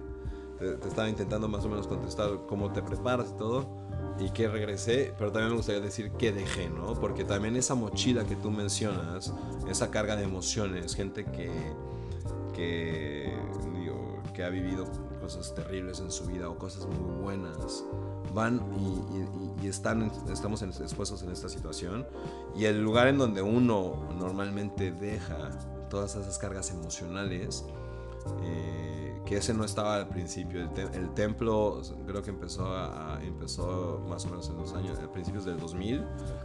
Te, 0.58 0.88
estaba 0.88 1.08
intentando 1.08 1.48
más 1.48 1.64
o 1.64 1.68
menos 1.68 1.86
contestar 1.86 2.30
cómo 2.48 2.72
te 2.72 2.82
preparas 2.82 3.30
y 3.34 3.38
todo, 3.38 3.66
y 4.18 4.30
que 4.30 4.48
regresé, 4.48 5.14
pero 5.16 5.30
también 5.30 5.50
me 5.50 5.56
gustaría 5.56 5.80
decir 5.80 6.10
que 6.12 6.32
dejé, 6.32 6.68
¿no? 6.68 6.94
Porque 6.94 7.24
también 7.24 7.56
esa 7.56 7.74
mochila 7.74 8.24
que 8.24 8.36
tú 8.36 8.50
mencionas, 8.50 9.32
esa 9.68 9.90
carga 9.90 10.16
de 10.16 10.24
emociones, 10.24 10.94
gente 10.94 11.24
que, 11.24 11.50
que, 12.54 13.32
digo, 13.78 14.22
que 14.34 14.42
ha 14.42 14.48
vivido 14.48 14.86
cosas 15.20 15.54
terribles 15.54 16.00
en 16.00 16.10
su 16.10 16.24
vida 16.26 16.48
o 16.48 16.56
cosas 16.58 16.86
muy 16.86 17.22
buenas, 17.22 17.84
van 18.34 18.60
y, 18.78 19.64
y, 19.64 19.68
están, 19.68 20.10
estamos 20.30 20.62
expuestos 20.62 21.22
en 21.22 21.30
esta 21.30 21.48
situación, 21.48 22.06
y 22.56 22.64
el 22.64 22.82
lugar 22.82 23.06
en 23.06 23.18
donde 23.18 23.42
uno 23.42 24.08
normalmente 24.18 24.90
deja 24.90 25.50
todas 25.88 26.16
esas 26.16 26.38
cargas 26.38 26.70
emocionales, 26.70 27.64
eh, 28.42 29.07
que 29.28 29.36
ese 29.36 29.52
no 29.52 29.64
estaba 29.64 29.96
al 29.96 30.08
principio. 30.08 30.62
El, 30.94 31.10
templo 31.10 31.82
creo 32.06 32.22
que 32.22 32.30
empezó, 32.30 32.74
a, 32.74 33.20
empezó 33.22 34.02
más 34.08 34.24
o 34.24 34.30
menos 34.30 34.48
en 34.48 34.56
los 34.56 34.72
años, 34.72 34.98
a 35.00 35.12
principios 35.12 35.44
del 35.44 35.58
2000. 35.58 36.02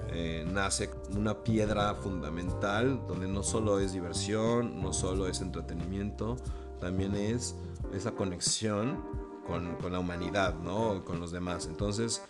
Eh, 0.10 0.46
nace 0.52 0.90
una 1.16 1.46
piedra 1.46 1.96
fundamental 1.96 3.02
donde 3.08 3.30
no 3.30 3.42
solo 3.42 3.80
es 3.80 3.94
diversión, 3.94 4.82
no 4.82 4.92
solo 4.92 5.30
es 5.30 5.40
entretenimiento, 5.40 6.36
también 6.82 7.16
es 7.16 7.56
esa 7.94 8.12
conexión 8.12 9.02
con, 9.48 9.76
con 9.76 9.94
la 9.94 10.00
humanidad, 10.00 10.56
¿no? 10.56 11.06
con 11.06 11.22
los 11.22 11.32
demás. 11.32 11.68
Entonces, 11.68 12.22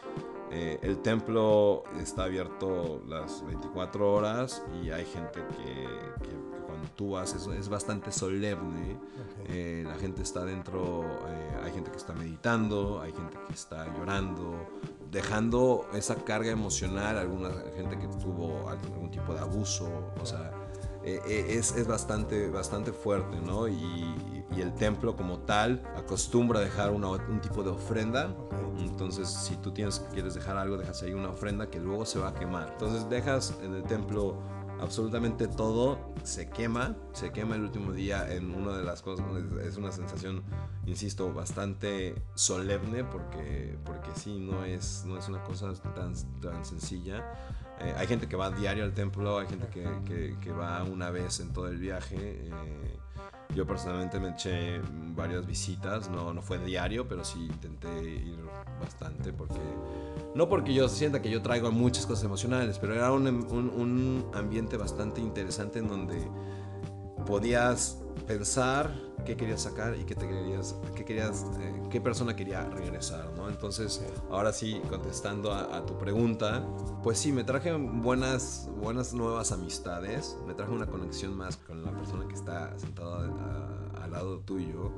eh, 0.52 0.78
el 0.84 1.00
templo 1.00 1.84
está 2.00 2.26
abierto 2.26 3.02
las 3.08 3.44
24 3.44 4.14
horas 4.14 4.64
y 4.84 4.92
hay 4.92 5.06
gente 5.06 5.44
que, 5.58 6.28
que 6.30 6.63
tú 6.96 7.12
vas, 7.12 7.34
es, 7.34 7.70
bastante 7.70 8.12
solemne. 8.12 8.98
Eh, 9.48 9.84
la 9.86 9.96
gente 9.96 10.22
está 10.22 10.46
dentro, 10.46 11.04
eh, 11.28 11.60
hay 11.64 11.72
gente 11.72 11.92
que 11.92 11.98
está 11.98 12.14
meditando, 12.14 13.02
hay 13.02 13.12
gente 13.12 13.38
que 13.48 13.54
está 13.54 13.86
llorando, 13.98 14.68
dejando 15.12 15.88
esa 15.94 16.16
carga 16.16 16.52
emocional, 16.52 17.18
alguna 17.18 17.50
gente 17.76 17.98
que 17.98 18.08
tuvo 18.08 18.70
algún 18.70 19.12
tipo 19.12 19.34
de 19.34 19.40
abuso, 19.40 19.88
o 20.22 20.26
sea, 20.26 20.52
eh, 21.06 21.48
es, 21.50 21.76
es, 21.76 21.86
bastante, 21.86 22.50
bastante 22.50 22.94
fuerte, 22.94 23.38
¿no? 23.46 23.68
Y, 23.68 24.16
el 24.58 24.72
templo 24.76 25.16
como 25.16 25.40
tal 25.40 25.82
acostumbra 25.98 26.60
a 26.60 26.64
dejar 26.64 26.92
un 26.92 27.42
tipo 27.42 27.64
de 27.64 27.72
ofrenda. 27.72 28.36
Entonces, 28.78 29.28
si 29.28 29.56
tú 29.56 29.72
tienes, 29.72 30.00
quieres 30.14 30.36
dejar 30.36 30.58
algo, 30.58 30.78
dejas 30.78 31.02
ahí 31.02 31.12
una 31.12 31.30
ofrenda 31.30 31.72
que 31.72 31.80
luego 31.80 32.06
se 32.06 32.20
va 32.20 32.30
a 32.30 32.34
quemar. 32.36 32.70
Entonces, 32.74 33.10
dejas 33.10 33.58
en 33.64 33.74
el 33.74 33.84
templo 33.84 34.38
absolutamente 34.80 35.48
todo 35.48 36.14
se 36.24 36.50
quema, 36.50 36.96
se 37.14 37.32
quema 37.32 37.56
el 37.56 37.64
último 37.64 37.92
día 37.92 38.32
en 38.34 38.54
una 38.54 38.78
de 38.78 38.84
las 38.84 39.02
cosas, 39.02 39.26
es 39.64 39.78
una 39.78 39.92
sensación, 39.92 40.44
insisto, 40.86 41.34
bastante 41.34 42.16
solemne 42.36 43.04
porque, 43.04 43.78
porque 43.86 44.10
sí, 44.16 44.40
no 44.40 44.66
es, 44.66 45.04
no 45.06 45.18
es 45.18 45.28
una 45.30 45.44
cosa 45.44 45.74
tan, 45.96 46.14
tan 46.42 46.66
sencilla. 46.66 47.24
Eh, 47.80 47.94
hay 47.98 48.08
gente 48.08 48.28
que 48.28 48.36
va 48.36 48.52
diario 48.52 48.84
al 48.84 48.94
templo, 48.94 49.40
hay 49.40 49.48
gente 49.48 49.68
que, 49.68 50.36
que, 50.40 50.52
va 50.52 50.84
una 50.84 51.10
vez 51.10 51.40
en 51.40 51.52
todo 51.52 51.68
el 51.68 51.78
viaje. 51.78 52.18
Eh, 52.18 52.98
yo 53.56 53.68
personalmente 53.68 54.20
me 54.20 54.30
eché 54.30 54.82
varias 55.16 55.46
visitas, 55.46 56.10
no, 56.10 56.34
no 56.34 56.42
fue 56.42 56.58
diario, 56.58 57.08
pero 57.08 57.24
sí 57.24 57.46
intenté 57.46 58.02
ir 58.02 58.40
bastante 58.80 59.32
porque... 59.32 59.60
No 60.34 60.50
porque 60.50 60.74
yo 60.74 60.90
sienta 60.90 61.22
que 61.22 61.30
yo 61.30 61.42
traigo 61.42 61.72
muchas 61.72 62.06
cosas 62.08 62.24
emocionales, 62.24 62.80
pero 62.80 62.96
era 62.96 63.12
un, 63.12 63.28
un, 63.28 63.70
un 63.70 64.32
ambiente 64.34 64.78
bastante 64.78 65.22
interesante 65.22 65.80
en 65.80 65.88
donde 65.88 66.28
podías 67.28 68.02
pensar 68.26 68.92
qué 69.24 69.36
querías 69.36 69.62
sacar 69.62 69.96
y 69.98 70.04
qué 70.04 70.16
te 70.16 70.28
querías, 70.28 70.76
qué 70.96 71.06
querías, 71.06 71.46
eh, 71.60 71.82
qué 71.90 72.02
persona 72.02 72.36
quería 72.36 72.68
regresar, 72.70 73.32
¿no? 73.36 73.50
Entonces, 73.50 74.02
ahora 74.30 74.54
sí, 74.54 74.82
contestando 74.90 75.54
a, 75.54 75.86
tu 75.86 75.98
pregunta, 75.98 76.66
pues 77.04 77.18
sí, 77.18 77.32
me 77.32 77.44
traje 77.44 77.74
buenas, 77.74 78.70
buenas 78.82 79.14
nuevas 79.14 79.52
amistades, 79.52 80.38
me 80.48 80.54
traje 80.54 80.72
una 80.72 80.88
conexión 80.88 81.36
más 81.36 81.58
con 81.58 81.84
la 81.84 81.92
persona 81.92 82.28
que 82.28 82.36
está 82.36 82.78
sentada 82.78 83.30
al 84.02 84.12
lado 84.12 84.40
tuyo 84.40 84.92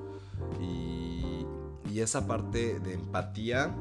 y, 0.59 1.45
y, 1.91 1.99
esa 1.99 2.27
parte 2.27 2.79
de 2.79 2.93
empatía 2.93 3.73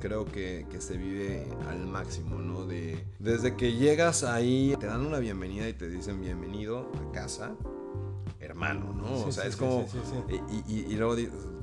creo 0.00 0.24
que, 0.24 0.66
que, 0.70 0.80
se 0.80 0.96
vive 0.96 1.46
al 1.68 1.86
máximo, 1.86 2.38
¿no? 2.38 2.66
De, 2.66 3.06
desde 3.18 3.56
que 3.56 3.74
llegas 3.74 4.24
ahí, 4.24 4.74
te 4.80 4.86
dan 4.86 5.06
una 5.06 5.18
bienvenida 5.18 5.68
y 5.68 5.72
te 5.72 5.88
dicen 5.88 6.20
bienvenido 6.20 6.90
a 7.00 7.12
casa 7.12 7.54
hermano, 8.60 8.92
¿no? 8.92 9.26
o 9.26 9.32
sea, 9.32 9.44
es 9.46 9.56
como... 9.56 9.86
y, 10.68 10.94
luego 10.94 11.16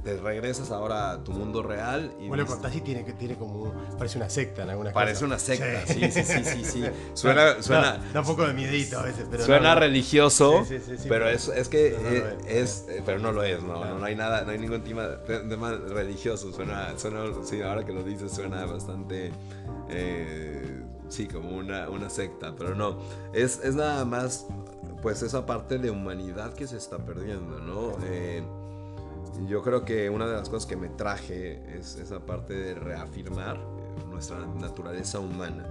te 0.03 0.17
regresas 0.17 0.71
ahora 0.71 1.11
a 1.11 1.23
tu 1.23 1.31
mundo 1.31 1.61
real. 1.61 2.13
Y 2.19 2.27
bueno, 2.27 2.45
Cortázar 2.45 2.81
tiene, 2.81 3.03
tiene 3.13 3.35
como... 3.35 3.73
Parece 3.97 4.17
una 4.17 4.29
secta 4.29 4.63
en 4.63 4.69
algunas 4.69 4.93
Parece 4.93 5.25
una 5.25 5.37
secta, 5.37 5.85
sí, 5.85 6.11
sí, 6.11 6.23
sí, 6.23 6.63
sí. 6.63 6.83
Suena... 7.13 7.61
suena 7.61 7.97
da, 8.13 8.21
un 8.21 8.25
poco 8.25 8.47
de 8.47 8.53
miedito 8.53 8.99
a 8.99 9.03
veces, 9.03 9.27
pero... 9.29 9.45
Suena 9.45 9.75
religioso, 9.75 10.65
pero 11.07 11.29
es, 11.29 11.47
es 11.49 11.67
que 11.69 11.95
es, 12.47 12.85
eh, 12.89 13.03
Pero 13.05 13.19
no 13.19 13.31
lo 13.31 13.43
es, 13.43 13.61
¿no? 13.61 13.97
No, 13.97 14.05
hay 14.05 14.15
nada, 14.15 14.43
no 14.43 14.51
hay 14.51 14.59
ningún 14.59 14.81
tema, 14.81 15.07
religioso. 15.89 16.51
Suena, 16.51 16.97
suena... 16.97 17.25
Sí, 17.43 17.61
ahora 17.61 17.85
que 17.85 17.93
lo 17.93 18.03
dices 18.03 18.31
suena 18.31 18.65
bastante... 18.65 19.31
Eh, 19.89 20.81
sí, 21.09 21.27
como 21.27 21.55
una, 21.55 21.89
una 21.89 22.09
secta, 22.09 22.55
pero 22.57 22.75
no. 22.75 22.99
Es, 23.33 23.59
es 23.63 23.75
nada 23.75 24.03
más 24.05 24.47
pues 25.01 25.21
esa 25.21 25.45
parte 25.45 25.77
de 25.77 25.89
humanidad 25.89 26.53
que 26.53 26.67
se 26.67 26.77
está 26.77 26.97
perdiendo, 26.97 27.59
¿no? 27.59 27.97
Eh, 28.03 28.43
yo 29.47 29.61
creo 29.61 29.85
que 29.85 30.09
una 30.09 30.25
de 30.25 30.33
las 30.33 30.49
cosas 30.49 30.67
que 30.67 30.75
me 30.75 30.89
traje 30.89 31.77
es 31.77 31.95
esa 31.97 32.25
parte 32.25 32.53
de 32.53 32.73
reafirmar 32.73 33.59
nuestra 34.09 34.39
naturaleza 34.39 35.19
humana, 35.19 35.65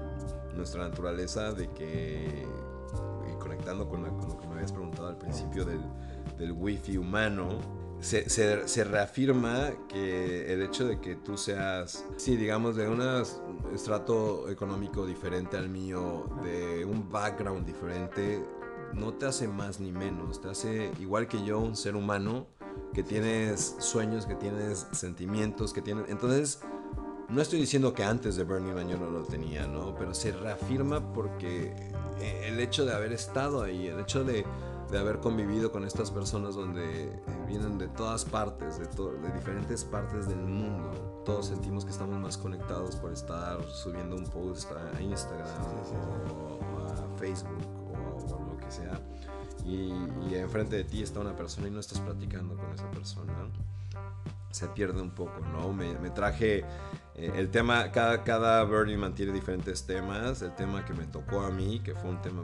nuestra 0.54 0.88
naturaleza 0.88 1.52
de 1.52 1.68
que, 1.71 2.47
y 3.30 3.38
conectando 3.38 3.88
con, 3.88 4.02
lo 4.02 4.38
que 4.38 4.47
me 4.47 4.54
habías 4.54 4.73
preguntado 4.73 5.09
al 5.09 5.18
principio 5.18 5.64
del, 5.64 5.80
del 6.38 6.52
wifi 6.52 6.97
humano, 6.97 7.49
se, 8.00 8.28
se, 8.28 8.85
reafirma 8.85 9.71
que 9.88 10.52
el 10.52 10.62
hecho 10.62 10.87
de 10.87 11.00
que 11.00 11.16
tú 11.16 11.37
seas, 11.37 12.04
sí, 12.16 12.37
digamos, 12.37 12.76
de 12.76 12.88
un 12.88 13.02
estrato 13.75 14.49
económico 14.49 15.06
diferente 15.06 15.56
al 15.56 15.68
mío, 15.68 16.26
de 16.45 16.85
un 16.85 17.11
background 17.11 17.66
diferente, 17.66 18.45
no 18.94 19.14
te 19.14 19.26
hace 19.26 19.48
más 19.48 19.80
ni 19.80 19.92
menos, 19.92 20.40
te 20.40 20.48
hace 20.48 20.90
igual 21.00 21.28
que 21.28 21.44
yo 21.44 21.58
un 21.58 21.76
ser 21.76 21.96
humano 21.96 22.46
que 22.92 23.02
tienes 23.02 23.76
sueños, 23.78 24.26
que 24.26 24.34
tienes 24.34 24.86
sentimientos, 24.92 25.72
que 25.72 25.82
tienes... 25.82 26.08
Entonces, 26.08 26.60
no 27.28 27.42
estoy 27.42 27.60
diciendo 27.60 27.92
que 27.92 28.04
antes 28.04 28.36
de 28.36 28.44
Bernie 28.44 28.72
Man 28.72 28.88
yo 28.88 28.98
no 28.98 29.10
lo 29.10 29.22
tenía, 29.22 29.66
¿no? 29.66 29.94
Pero 29.96 30.14
se 30.14 30.32
reafirma 30.32 31.12
porque 31.12 31.74
eh, 32.20 32.48
el 32.48 32.60
hecho 32.60 32.84
de 32.84 32.94
haber 32.94 33.12
estado 33.12 33.62
ahí, 33.62 33.88
el 33.88 34.00
hecho 34.00 34.24
de, 34.24 34.44
de 34.90 34.98
haber 34.98 35.18
convivido 35.18 35.72
con 35.72 35.84
estas 35.84 36.10
personas 36.10 36.54
donde 36.54 37.04
eh, 37.04 37.20
vienen 37.46 37.78
de 37.78 37.88
todas 37.88 38.24
partes, 38.24 38.78
de, 38.78 38.86
de 38.86 39.34
diferentes 39.34 39.84
partes 39.84 40.28
del 40.28 40.38
mundo, 40.38 41.22
todos 41.24 41.46
sentimos 41.46 41.84
que 41.84 41.90
estamos 41.90 42.16
más 42.18 42.38
conectados 42.38 42.96
por 42.96 43.12
estar 43.12 43.62
subiendo 43.64 44.16
un 44.16 44.24
post 44.24 44.70
a 44.72 45.00
Instagram 45.00 45.48
o 46.30 46.58
a 46.88 47.18
Facebook 47.18 47.75
sea, 48.70 49.00
y, 49.64 49.90
enfrente 50.35 50.76
de 50.76 50.85
ti 50.85 51.02
está 51.02 51.20
una 51.20 51.37
persona 51.37 51.68
y 51.68 51.70
no 51.70 51.80
estás 51.80 52.00
platicando 52.00 52.56
con 52.56 52.73
esa 52.73 52.90
persona, 52.90 53.32
se 54.50 54.68
pierde 54.68 55.02
un 55.02 55.11
poco, 55.11 55.40
¿no? 55.52 55.73
Me, 55.73 56.11
traje 56.11 56.64
eh, 57.14 57.32
el 57.37 57.50
tema, 57.50 57.90
cada, 57.92 58.25
cada 58.25 58.64
Burning 58.64 58.99
Man 58.99 59.14
tiene 59.14 59.32
diferentes 59.32 59.85
temas, 59.85 60.40
el 60.42 60.54
tema 60.54 60.85
que 60.85 60.94
me 60.94 61.04
tocó 61.06 61.40
a 61.40 61.50
mí, 61.50 61.80
que 61.80 61.94
fue 61.94 62.11
un 62.11 62.23
tema 62.23 62.42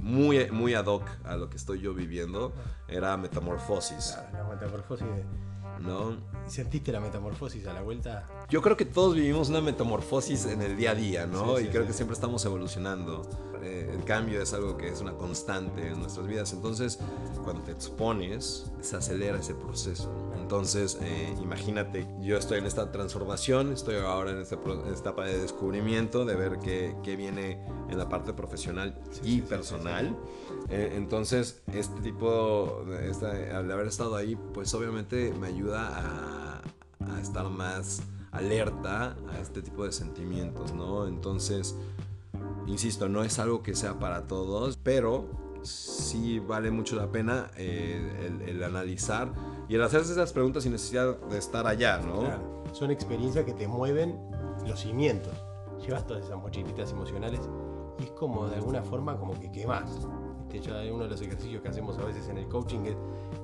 muy, 0.00 0.50
muy 0.50 0.74
ad 0.74 0.86
hoc 0.86 1.08
a 1.24 1.36
lo 1.36 1.48
que 1.48 1.56
estoy 1.56 1.80
yo 1.80 1.94
viviendo, 1.94 2.52
era 2.88 3.16
metamorfosis. 3.16 4.18
la 4.32 4.44
metamorfosis 4.44 5.06
¿no? 5.80 6.16
¿Sentiste 6.46 6.92
la 6.92 7.00
metamorfosis 7.00 7.66
a 7.66 7.72
la 7.72 7.82
vuelta? 7.82 8.28
Yo 8.50 8.60
creo 8.62 8.76
que 8.76 8.84
todos 8.84 9.14
vivimos 9.14 9.48
una 9.48 9.60
metamorfosis 9.60 10.46
en 10.46 10.60
el 10.62 10.76
día 10.76 10.90
a 10.90 10.94
día, 10.94 11.26
¿no? 11.26 11.56
Sí, 11.56 11.62
sí, 11.62 11.68
y 11.68 11.70
creo 11.70 11.82
sí. 11.82 11.88
que 11.88 11.92
siempre 11.94 12.14
estamos 12.14 12.44
evolucionando. 12.44 13.22
Eh, 13.62 13.92
el 13.96 14.02
cambio 14.04 14.42
es 14.42 14.52
algo 14.54 14.76
que 14.76 14.88
es 14.88 15.00
una 15.00 15.12
constante 15.12 15.86
en 15.86 16.00
nuestras 16.00 16.26
vidas. 16.26 16.52
Entonces, 16.52 16.98
cuando 17.44 17.62
te 17.62 17.70
expones, 17.70 18.70
se 18.80 18.96
acelera 18.96 19.38
ese 19.38 19.54
proceso. 19.54 20.10
Entonces, 20.40 20.98
eh, 21.00 21.32
imagínate, 21.40 22.08
yo 22.20 22.36
estoy 22.36 22.58
en 22.58 22.66
esta 22.66 22.90
transformación, 22.90 23.72
estoy 23.72 23.96
ahora 23.96 24.32
en 24.32 24.40
esta, 24.40 24.60
pro- 24.60 24.84
esta 24.92 25.10
etapa 25.10 25.26
de 25.26 25.38
descubrimiento, 25.38 26.24
de 26.24 26.34
ver 26.34 26.58
qué, 26.58 26.96
qué 27.04 27.14
viene 27.14 27.64
en 27.88 27.96
la 27.98 28.08
parte 28.08 28.32
profesional 28.32 28.98
y 29.22 29.42
personal. 29.42 30.16
Eh, 30.68 30.94
entonces, 30.96 31.62
este 31.72 32.00
tipo, 32.00 32.84
de 32.88 33.10
esta- 33.10 33.30
al 33.58 33.70
haber 33.70 33.86
estado 33.86 34.16
ahí, 34.16 34.36
pues 34.52 34.74
obviamente 34.74 35.32
me 35.38 35.46
ayuda 35.46 35.61
a, 35.74 36.60
a 37.00 37.20
estar 37.20 37.48
más 37.48 38.02
alerta 38.32 39.16
a 39.30 39.38
este 39.40 39.62
tipo 39.62 39.84
de 39.84 39.92
sentimientos, 39.92 40.72
¿no? 40.72 41.06
Entonces, 41.06 41.76
insisto, 42.66 43.08
no 43.08 43.22
es 43.22 43.38
algo 43.38 43.62
que 43.62 43.74
sea 43.74 43.98
para 43.98 44.26
todos, 44.26 44.78
pero 44.78 45.26
sí 45.62 46.40
vale 46.40 46.70
mucho 46.70 46.96
la 46.96 47.10
pena 47.10 47.50
eh, 47.56 48.40
el, 48.40 48.48
el 48.48 48.62
analizar 48.64 49.32
y 49.68 49.74
el 49.76 49.82
hacerse 49.82 50.12
esas 50.12 50.32
preguntas 50.32 50.64
sin 50.64 50.72
necesidad 50.72 51.18
de 51.18 51.38
estar 51.38 51.66
allá, 51.66 51.98
¿no? 51.98 52.20
Claro. 52.20 52.64
Son 52.72 52.90
experiencias 52.90 53.44
que 53.44 53.52
te 53.52 53.68
mueven 53.68 54.18
los 54.66 54.80
cimientos. 54.80 55.32
Llevas 55.86 56.06
todas 56.06 56.24
esas 56.24 56.38
mochilitas 56.38 56.90
emocionales 56.92 57.40
y 57.98 58.04
es 58.04 58.10
como 58.12 58.48
de 58.48 58.56
alguna 58.56 58.82
forma 58.82 59.18
como 59.18 59.38
que 59.38 59.50
quemás. 59.50 60.06
Uno 60.60 61.04
de 61.04 61.10
los 61.10 61.20
ejercicios 61.22 61.62
que 61.62 61.68
hacemos 61.68 61.98
a 61.98 62.04
veces 62.04 62.28
en 62.28 62.38
el 62.38 62.48
coaching 62.48 62.80
es 62.86 62.96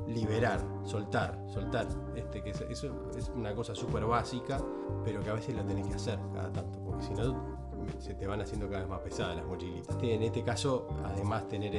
liberar, 0.06 0.60
soltar, 0.84 1.38
soltar. 1.46 1.86
Este, 2.14 2.42
que 2.42 2.50
es- 2.50 2.60
eso 2.62 3.10
es 3.16 3.28
una 3.34 3.54
cosa 3.54 3.74
súper 3.74 4.04
básica, 4.04 4.60
pero 5.04 5.20
que 5.20 5.30
a 5.30 5.34
veces 5.34 5.54
la 5.54 5.64
tenés 5.64 5.86
que 5.86 5.94
hacer 5.94 6.18
cada 6.34 6.52
tanto, 6.52 6.78
porque 6.80 7.02
si 7.04 7.14
no 7.14 7.58
se 7.98 8.14
te 8.14 8.26
van 8.26 8.40
haciendo 8.40 8.66
cada 8.68 8.80
vez 8.80 8.88
más 8.90 9.00
pesadas 9.00 9.36
las 9.36 9.46
mochilitas. 9.46 9.88
Este, 9.94 10.14
En 10.14 10.22
este 10.22 10.42
caso, 10.42 10.86
además 11.04 11.48
tener 11.48 11.74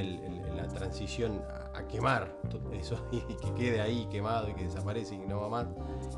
la 0.56 0.68
transición 0.68 1.42
a, 1.74 1.88
quemar 1.88 2.36
eso 2.74 2.98
y, 3.12 3.20
que 3.22 3.54
quede 3.56 3.82
ahí 3.82 4.08
quemado 4.12 4.50
y 4.50 4.54
que 4.54 4.64
desaparece 4.64 5.16
y 5.16 5.20
que 5.20 5.28
no 5.28 5.42
va 5.42 5.50
más, 5.50 5.68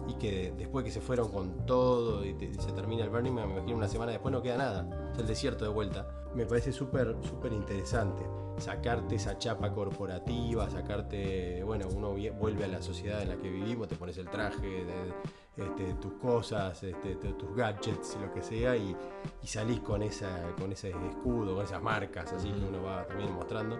y 0.07 0.13
que 0.15 0.53
después 0.57 0.83
que 0.85 0.91
se 0.91 1.01
fueron 1.01 1.29
con 1.31 1.65
todo 1.65 2.25
y, 2.25 2.33
te- 2.33 2.45
y 2.45 2.53
se 2.55 2.71
termina 2.71 3.03
el 3.03 3.09
Burning 3.09 3.33
Man, 3.33 3.47
me 3.47 3.53
imagino 3.55 3.77
una 3.77 3.87
semana 3.87 4.11
después 4.11 4.31
no 4.31 4.41
queda 4.41 4.57
nada, 4.57 5.11
es 5.13 5.19
el 5.19 5.27
desierto 5.27 5.65
de 5.65 5.71
vuelta. 5.71 6.07
Me 6.33 6.45
parece 6.45 6.71
súper 6.71 7.17
súper 7.23 7.51
interesante 7.51 8.23
sacarte 8.57 9.15
esa 9.15 9.37
chapa 9.37 9.73
corporativa, 9.73 10.69
sacarte, 10.69 11.61
bueno, 11.63 11.87
uno 11.93 12.13
vuelve 12.39 12.63
a 12.65 12.67
la 12.67 12.81
sociedad 12.81 13.21
en 13.21 13.29
la 13.29 13.35
que 13.37 13.49
vivimos, 13.49 13.87
te 13.87 13.95
pones 13.95 14.17
el 14.17 14.29
traje, 14.29 14.85
de, 14.85 15.13
este, 15.57 15.93
tus 15.95 16.13
cosas, 16.13 16.81
este, 16.83 17.15
tu- 17.15 17.33
tus 17.33 17.55
gadgets, 17.55 18.17
lo 18.21 18.33
que 18.33 18.41
sea, 18.41 18.77
y, 18.77 18.95
y 19.43 19.47
salís 19.47 19.79
con, 19.81 20.03
esa, 20.03 20.29
con 20.57 20.71
ese 20.71 20.91
escudo, 21.09 21.55
con 21.55 21.65
esas 21.65 21.81
marcas, 21.81 22.31
así 22.31 22.49
que 22.49 22.65
uno 22.65 22.81
va 22.83 23.05
también 23.07 23.33
mostrando. 23.33 23.77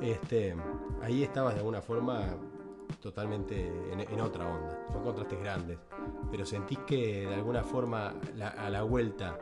Este, 0.00 0.54
ahí 1.02 1.22
estabas 1.22 1.54
de 1.54 1.60
alguna 1.60 1.80
forma 1.80 2.20
totalmente 3.00 3.66
en, 3.92 4.00
en 4.00 4.20
otra 4.20 4.46
onda. 4.46 4.78
Son 4.92 5.02
contrastes 5.02 5.38
grandes. 5.40 5.78
Pero 6.30 6.44
sentís 6.46 6.78
que 6.80 7.26
de 7.26 7.34
alguna 7.34 7.62
forma 7.62 8.14
la- 8.36 8.48
a 8.48 8.70
la 8.70 8.82
vuelta 8.82 9.38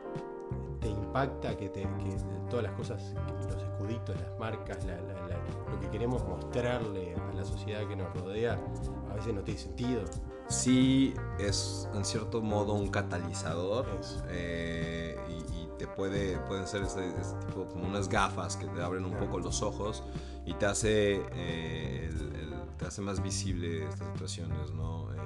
te 0.79 0.87
impacta 0.89 1.55
que, 1.57 1.69
te, 1.69 1.81
que 1.81 2.15
todas 2.49 2.63
las 2.63 2.73
cosas, 2.73 3.13
los 3.49 3.61
escuditos, 3.63 4.15
las 4.19 4.37
marcas, 4.39 4.83
la- 4.85 4.95
la- 5.01 5.27
la- 5.27 5.71
lo 5.71 5.79
que 5.81 5.89
queremos 5.89 6.23
mostrarle 6.27 7.15
a 7.15 7.33
la 7.35 7.43
sociedad 7.43 7.87
que 7.87 7.95
nos 7.95 8.13
rodea, 8.15 8.59
a 9.11 9.15
veces 9.15 9.33
no 9.33 9.41
tiene 9.41 9.59
sentido. 9.59 10.01
Sí 10.47 11.13
es 11.39 11.89
en 11.95 12.05
cierto 12.05 12.41
modo 12.41 12.73
un 12.73 12.87
catalizador 12.89 13.87
eh, 14.29 15.17
y 15.27 15.41
te 15.77 15.87
puede, 15.87 16.37
pueden 16.47 16.67
ser 16.67 16.83
ese, 16.83 17.07
ese 17.19 17.35
tipo 17.47 17.65
como 17.67 17.85
unas 17.87 18.09
gafas 18.09 18.55
que 18.57 18.65
te 18.67 18.81
abren 18.81 19.05
un 19.05 19.15
poco 19.17 19.39
los 19.39 19.61
ojos 19.61 20.03
y 20.45 20.53
te 20.53 20.65
hace, 20.65 21.21
eh, 21.33 22.09
el- 22.11 22.35
el- 22.35 22.55
te 22.77 22.85
hace 22.85 23.01
más 23.01 23.21
visible 23.21 23.85
estas 23.85 24.07
situaciones, 24.13 24.71
¿no? 24.71 25.13
Eh, 25.13 25.17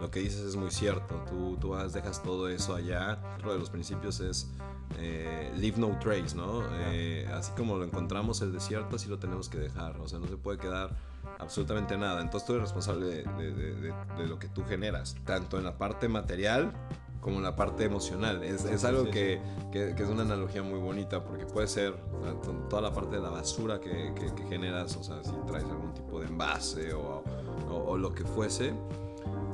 lo 0.00 0.10
que 0.10 0.20
dices 0.20 0.40
es 0.40 0.56
muy 0.56 0.70
cierto, 0.70 1.24
tú, 1.28 1.56
tú 1.60 1.68
vas, 1.70 1.92
dejas 1.92 2.22
todo 2.22 2.48
eso 2.48 2.74
allá. 2.74 3.18
Otro 3.36 3.52
de 3.52 3.58
los 3.58 3.70
principios 3.70 4.20
es 4.20 4.50
eh, 4.98 5.50
leave 5.56 5.78
no 5.78 5.98
trace, 5.98 6.36
¿no? 6.36 6.62
Eh, 6.72 7.28
así 7.34 7.52
como 7.56 7.76
lo 7.78 7.84
encontramos 7.84 8.42
el 8.42 8.52
desierto, 8.52 8.96
así 8.96 9.08
lo 9.08 9.18
tenemos 9.18 9.48
que 9.48 9.58
dejar, 9.58 9.96
o 9.98 10.06
sea, 10.08 10.18
no 10.18 10.26
se 10.28 10.36
puede 10.36 10.58
quedar 10.58 10.90
absolutamente 11.38 11.96
nada. 11.96 12.20
Entonces 12.20 12.46
tú 12.46 12.52
eres 12.52 12.64
responsable 12.64 13.06
de- 13.06 13.22
de- 13.24 13.74
de- 13.74 13.94
de 14.18 14.26
lo 14.26 14.38
que 14.38 14.48
tú 14.48 14.62
generas, 14.64 15.16
tanto 15.24 15.58
en 15.58 15.64
la 15.64 15.78
parte 15.78 16.06
material 16.08 16.72
como 17.24 17.40
la 17.40 17.56
parte 17.56 17.84
emocional. 17.84 18.44
Es, 18.44 18.60
Sí, 18.60 18.68
es 18.74 18.82
sí, 18.82 18.86
algo 18.86 19.06
sí, 19.06 19.10
que, 19.10 19.40
que- 19.72 19.94
que 19.96 20.02
es 20.04 20.08
una 20.08 20.22
analogía 20.22 20.62
muy 20.62 20.78
bonita 20.78 21.24
porque 21.24 21.46
puede 21.46 21.66
ser 21.66 21.96
toda 22.70 22.82
la 22.82 22.92
parte 22.92 23.16
de 23.16 23.22
la 23.22 23.30
basura 23.30 23.80
que, 23.80 24.12
que- 24.14 24.44
generas, 24.46 24.94
o 24.96 25.02
sea, 25.02 25.24
si 25.24 25.32
traes 25.46 25.64
algún 25.64 25.92
tipo 25.94 26.20
de 26.20 26.26
envase 26.26 26.92
o, 26.92 27.24
o- 27.70 27.84
o 27.92 27.96
lo 27.98 28.12
que 28.12 28.24
fuese. 28.24 28.72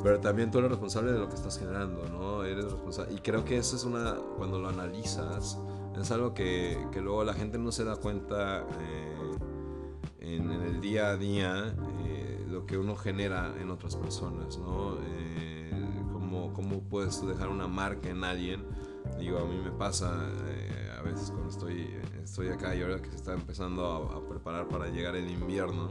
Pero 0.03 0.19
también 0.19 0.51
tú 0.51 0.59
eres 0.59 0.71
responsable 0.71 1.13
de 1.13 1.19
lo 1.19 1.29
que 1.29 1.35
estás 1.37 1.59
generando, 1.59 2.03
¿no? 2.09 2.43
Eres 2.45 2.65
responsable. 2.65 3.15
Y 3.15 3.19
creo 3.19 3.45
que 3.45 3.57
eso 3.59 3.77
es 3.77 3.85
una, 3.85 4.17
cuando 4.37 4.59
lo 4.59 4.69
analizas, 4.69 5.59
es 6.01 6.11
algo 6.11 6.33
que, 6.35 6.77
que 6.91 7.01
luego 7.01 7.23
la 7.23 7.35
gente 7.35 7.59
no 7.59 7.71
se 7.71 7.85
da 7.85 7.97
cuenta 7.97 8.61
eh, 8.81 9.33
en, 10.21 10.51
en 10.51 10.63
el 10.63 10.81
día 10.81 11.11
a 11.11 11.17
día, 11.17 11.75
eh, 12.07 12.45
lo 12.49 12.65
que 12.67 12.79
uno 12.79 12.97
genera 12.97 13.55
en 13.61 13.71
otras 13.71 13.95
personas, 13.97 14.59
¿no? 14.59 14.97
Eh, 15.03 15.50
cómo, 16.53 16.71
cómo 16.71 16.81
puedes 16.83 17.27
dejar 17.27 17.49
una 17.49 17.67
marca 17.69 18.09
en 18.09 18.25
alguien. 18.25 18.65
Digo, 19.19 19.39
a 19.39 19.45
mí 19.45 19.57
me 19.63 19.71
pasa 19.71 20.13
eh, 20.49 20.91
a 20.99 21.03
veces 21.03 21.31
cuando 21.31 21.49
estoy, 21.51 21.91
estoy 22.23 22.49
acá 22.49 22.75
y 22.75 22.83
ahora 22.83 23.01
que 23.01 23.11
se 23.11 23.17
está 23.17 23.33
empezando 23.33 23.87
a, 23.87 24.17
a 24.17 24.21
preparar 24.29 24.69
para 24.69 24.89
llegar 24.89 25.17
el 25.17 25.31
invierno, 25.31 25.91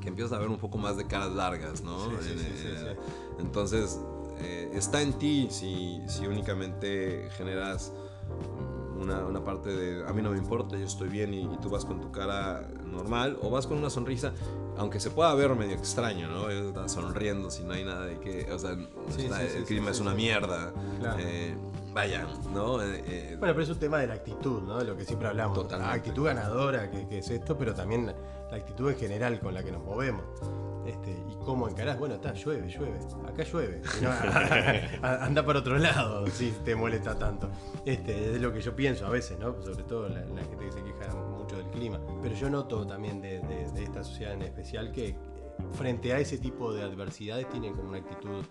que 0.00 0.08
empiezas 0.08 0.32
a 0.32 0.38
ver 0.38 0.48
un 0.48 0.58
poco 0.58 0.78
más 0.78 0.96
de 0.96 1.06
caras 1.06 1.32
largas, 1.32 1.82
¿no? 1.82 1.98
Sí, 1.98 2.16
sí, 2.22 2.30
en- 2.30 2.38
sí. 2.38 2.86
Entonces, 3.38 4.00
eh, 4.38 4.70
está 4.74 5.00
en 5.02 5.14
ti 5.14 5.48
si, 5.50 6.00
si 6.06 6.26
únicamente 6.26 7.28
generas 7.36 7.92
una, 9.00 9.24
una 9.24 9.42
parte 9.44 9.70
de 9.74 10.06
a 10.08 10.12
mí 10.12 10.22
no 10.22 10.30
me 10.30 10.38
importa, 10.38 10.76
yo 10.76 10.84
estoy 10.86 11.08
bien 11.08 11.34
y, 11.34 11.42
y 11.42 11.56
tú 11.60 11.68
vas 11.70 11.84
con 11.84 12.00
tu 12.00 12.10
cara 12.12 12.68
normal 12.86 13.38
o 13.42 13.50
vas 13.50 13.66
con 13.66 13.78
una 13.78 13.90
sonrisa, 13.90 14.32
aunque 14.78 15.00
se 15.00 15.10
pueda 15.10 15.32
ver 15.34 15.54
medio 15.54 15.74
extraño, 15.74 16.28
¿no? 16.28 16.88
Sonriendo 16.88 17.50
si 17.50 17.62
no 17.64 17.74
hay 17.74 17.84
nada 17.84 18.06
de 18.06 18.18
que, 18.20 18.50
o 18.52 18.58
sea, 18.58 18.74
Sí, 19.16 19.22
está- 19.24 19.40
sí, 19.40 19.46
sí, 19.50 19.58
el 19.58 19.64
clima 19.64 19.90
es 19.90 20.00
una 20.00 20.14
mierda. 20.14 20.72
Claro. 21.00 21.16
eh, 21.20 21.54
vaya, 21.92 22.26
¿no? 22.52 22.82
Eh, 22.82 23.02
eh, 23.06 23.36
Bueno, 23.38 23.54
pero 23.54 23.62
es 23.62 23.68
un 23.70 23.78
tema 23.78 23.98
de 23.98 24.06
la 24.08 24.14
actitud, 24.14 24.62
¿no? 24.62 24.78
De 24.78 24.84
lo 24.84 24.96
que 24.96 25.04
siempre 25.04 25.28
hablamos. 25.28 25.56
Totalmente. 25.56 25.88
La 25.90 25.94
actitud 25.96 26.24
ganadora, 26.24 26.90
que, 26.90 27.06
que 27.06 27.18
es 27.18 27.30
esto, 27.30 27.56
pero 27.56 27.72
también 27.74 28.06
la, 28.06 28.14
la 28.50 28.56
actitud 28.56 28.90
en 28.90 28.96
general 28.98 29.38
con 29.40 29.54
la 29.54 29.62
que 29.62 29.70
nos 29.72 29.82
movemos. 29.84 30.24
Este, 30.86 31.12
y 31.12 31.36
cómo 31.46 31.66
encarás, 31.66 31.98
bueno, 31.98 32.16
está, 32.16 32.34
llueve, 32.34 32.68
llueve. 32.68 32.98
Acá 33.26 33.42
llueve. 33.44 33.80
No, 34.02 34.10
anda 35.08 35.42
para 35.42 35.60
otro 35.60 35.78
lado 35.78 36.26
si 36.26 36.50
te 36.62 36.74
molesta 36.76 37.18
tanto. 37.18 37.48
Este, 37.86 38.34
es 38.34 38.40
lo 38.40 38.52
que 38.52 38.60
yo 38.60 38.76
pienso 38.76 39.06
a 39.06 39.08
veces, 39.08 39.38
¿no? 39.38 39.54
Sobre 39.62 39.82
todo 39.84 40.08
la, 40.10 40.20
la 40.26 40.42
gente 40.42 40.66
que 40.66 40.72
se 40.72 40.82
queja 40.82 41.10
clima. 41.74 42.00
Pero 42.22 42.34
yo 42.34 42.48
noto 42.48 42.86
también 42.86 43.20
de, 43.20 43.40
de- 43.40 43.70
de 43.70 43.82
esta 43.82 44.02
sociedad 44.02 44.32
en 44.34 44.42
especial 44.42 44.90
que 44.92 45.16
frente 45.72 46.12
a 46.12 46.18
ese 46.18 46.38
tipo 46.38 46.72
de 46.72 46.82
adversidades 46.82 47.48
tienen 47.50 47.74
como 47.74 47.88
una 47.90 47.98
actitud 47.98 48.44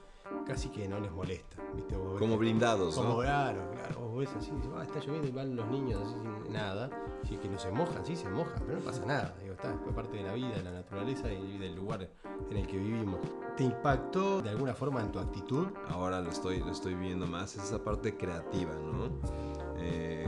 casi 0.45 0.69
que 0.69 0.87
no 0.87 0.99
les 0.99 1.11
molesta. 1.11 1.57
¿viste? 1.75 1.95
Vos 1.95 2.19
como 2.19 2.37
blindados, 2.37 2.95
como 2.95 3.09
¿no? 3.09 3.19
claro, 3.19 3.69
claro, 3.71 3.99
vos 4.09 4.19
ves 4.19 4.29
así, 4.37 4.51
dices, 4.51 4.69
"Ah, 4.75 4.83
está 4.83 4.99
lloviendo 4.99 5.27
y 5.27 5.31
van 5.31 5.55
los 5.55 5.67
niños 5.69 6.01
así 6.05 6.15
sin 6.15 6.53
nada. 6.53 6.89
Y 7.29 7.35
es 7.35 7.39
que 7.39 7.47
no 7.47 7.57
se 7.57 7.71
mojan, 7.71 8.05
sí 8.05 8.15
se 8.17 8.29
mojan, 8.29 8.61
pero 8.65 8.79
no 8.79 8.83
pasa 8.85 9.05
nada. 9.05 9.35
Digo, 9.41 9.53
está, 9.53 9.73
fue 9.83 9.93
parte 9.93 10.17
de 10.17 10.23
la 10.23 10.33
vida, 10.33 10.49
de 10.57 10.63
la 10.63 10.71
naturaleza 10.71 11.31
y 11.31 11.57
del 11.57 11.75
lugar 11.75 12.09
en 12.51 12.57
el 12.57 12.67
que 12.67 12.77
vivimos. 12.77 13.19
¿Te 13.55 13.63
impactó 13.63 14.41
de 14.41 14.49
alguna 14.49 14.73
forma 14.73 15.01
en 15.01 15.11
tu 15.11 15.19
actitud? 15.19 15.67
ahora 15.89 16.19
lo 16.19 16.29
estoy, 16.31 16.59
lo 16.59 16.71
estoy 16.71 16.95
viendo 16.95 17.25
más, 17.27 17.55
es 17.55 17.63
esa 17.63 17.81
parte 17.83 18.17
creativa, 18.17 18.73
¿no? 18.75 19.09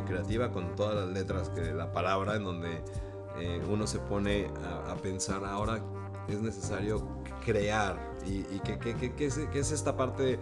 Eh, 0.06 0.08
creativa 0.08 0.52
con 0.52 0.76
todas 0.76 0.96
las 0.96 1.08
letras 1.10 1.50
que 1.50 1.74
la 1.74 1.92
palabra, 1.92 2.36
en 2.36 2.44
donde 2.44 2.82
eh, 3.38 3.62
uno 3.70 3.88
se 3.88 4.00
pone 4.00 4.48
a, 4.88 4.96
pensar 4.96 5.44
ahora 5.44 5.80
es 6.28 6.42
necesario 6.42 7.08
crear. 7.44 8.16
¿Y, 8.26 8.60
qué, 8.60 8.78
es, 9.20 9.72
esta 9.72 9.96
parte 9.96 10.40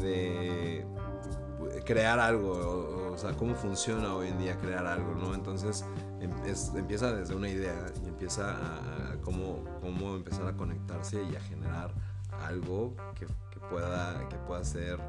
de 0.00 0.86
crear 1.84 2.18
algo? 2.18 3.12
O, 3.12 3.18
sea, 3.18 3.32
cómo 3.32 3.54
funciona 3.54 4.14
hoy 4.14 4.28
en 4.28 4.38
día 4.38 4.58
crear 4.58 4.86
algo, 4.86 5.14
¿no? 5.14 5.34
Entonces 5.34 5.84
em- 6.20 6.30
empieza 6.76 7.12
desde 7.12 7.34
una 7.34 7.48
idea 7.48 7.86
y 8.04 8.08
empieza 8.08 8.52
a, 8.52 9.16
cómo, 9.22 9.64
cómo 9.80 10.14
empezar 10.14 10.46
a 10.46 10.56
conectarse 10.56 11.22
y 11.22 11.34
a 11.34 11.40
generar 11.40 11.92
algo 12.44 12.94
que 13.18 13.26
pueda, 13.70 14.28
que 14.28 14.36
pueda 14.36 14.62
ser 14.64 15.00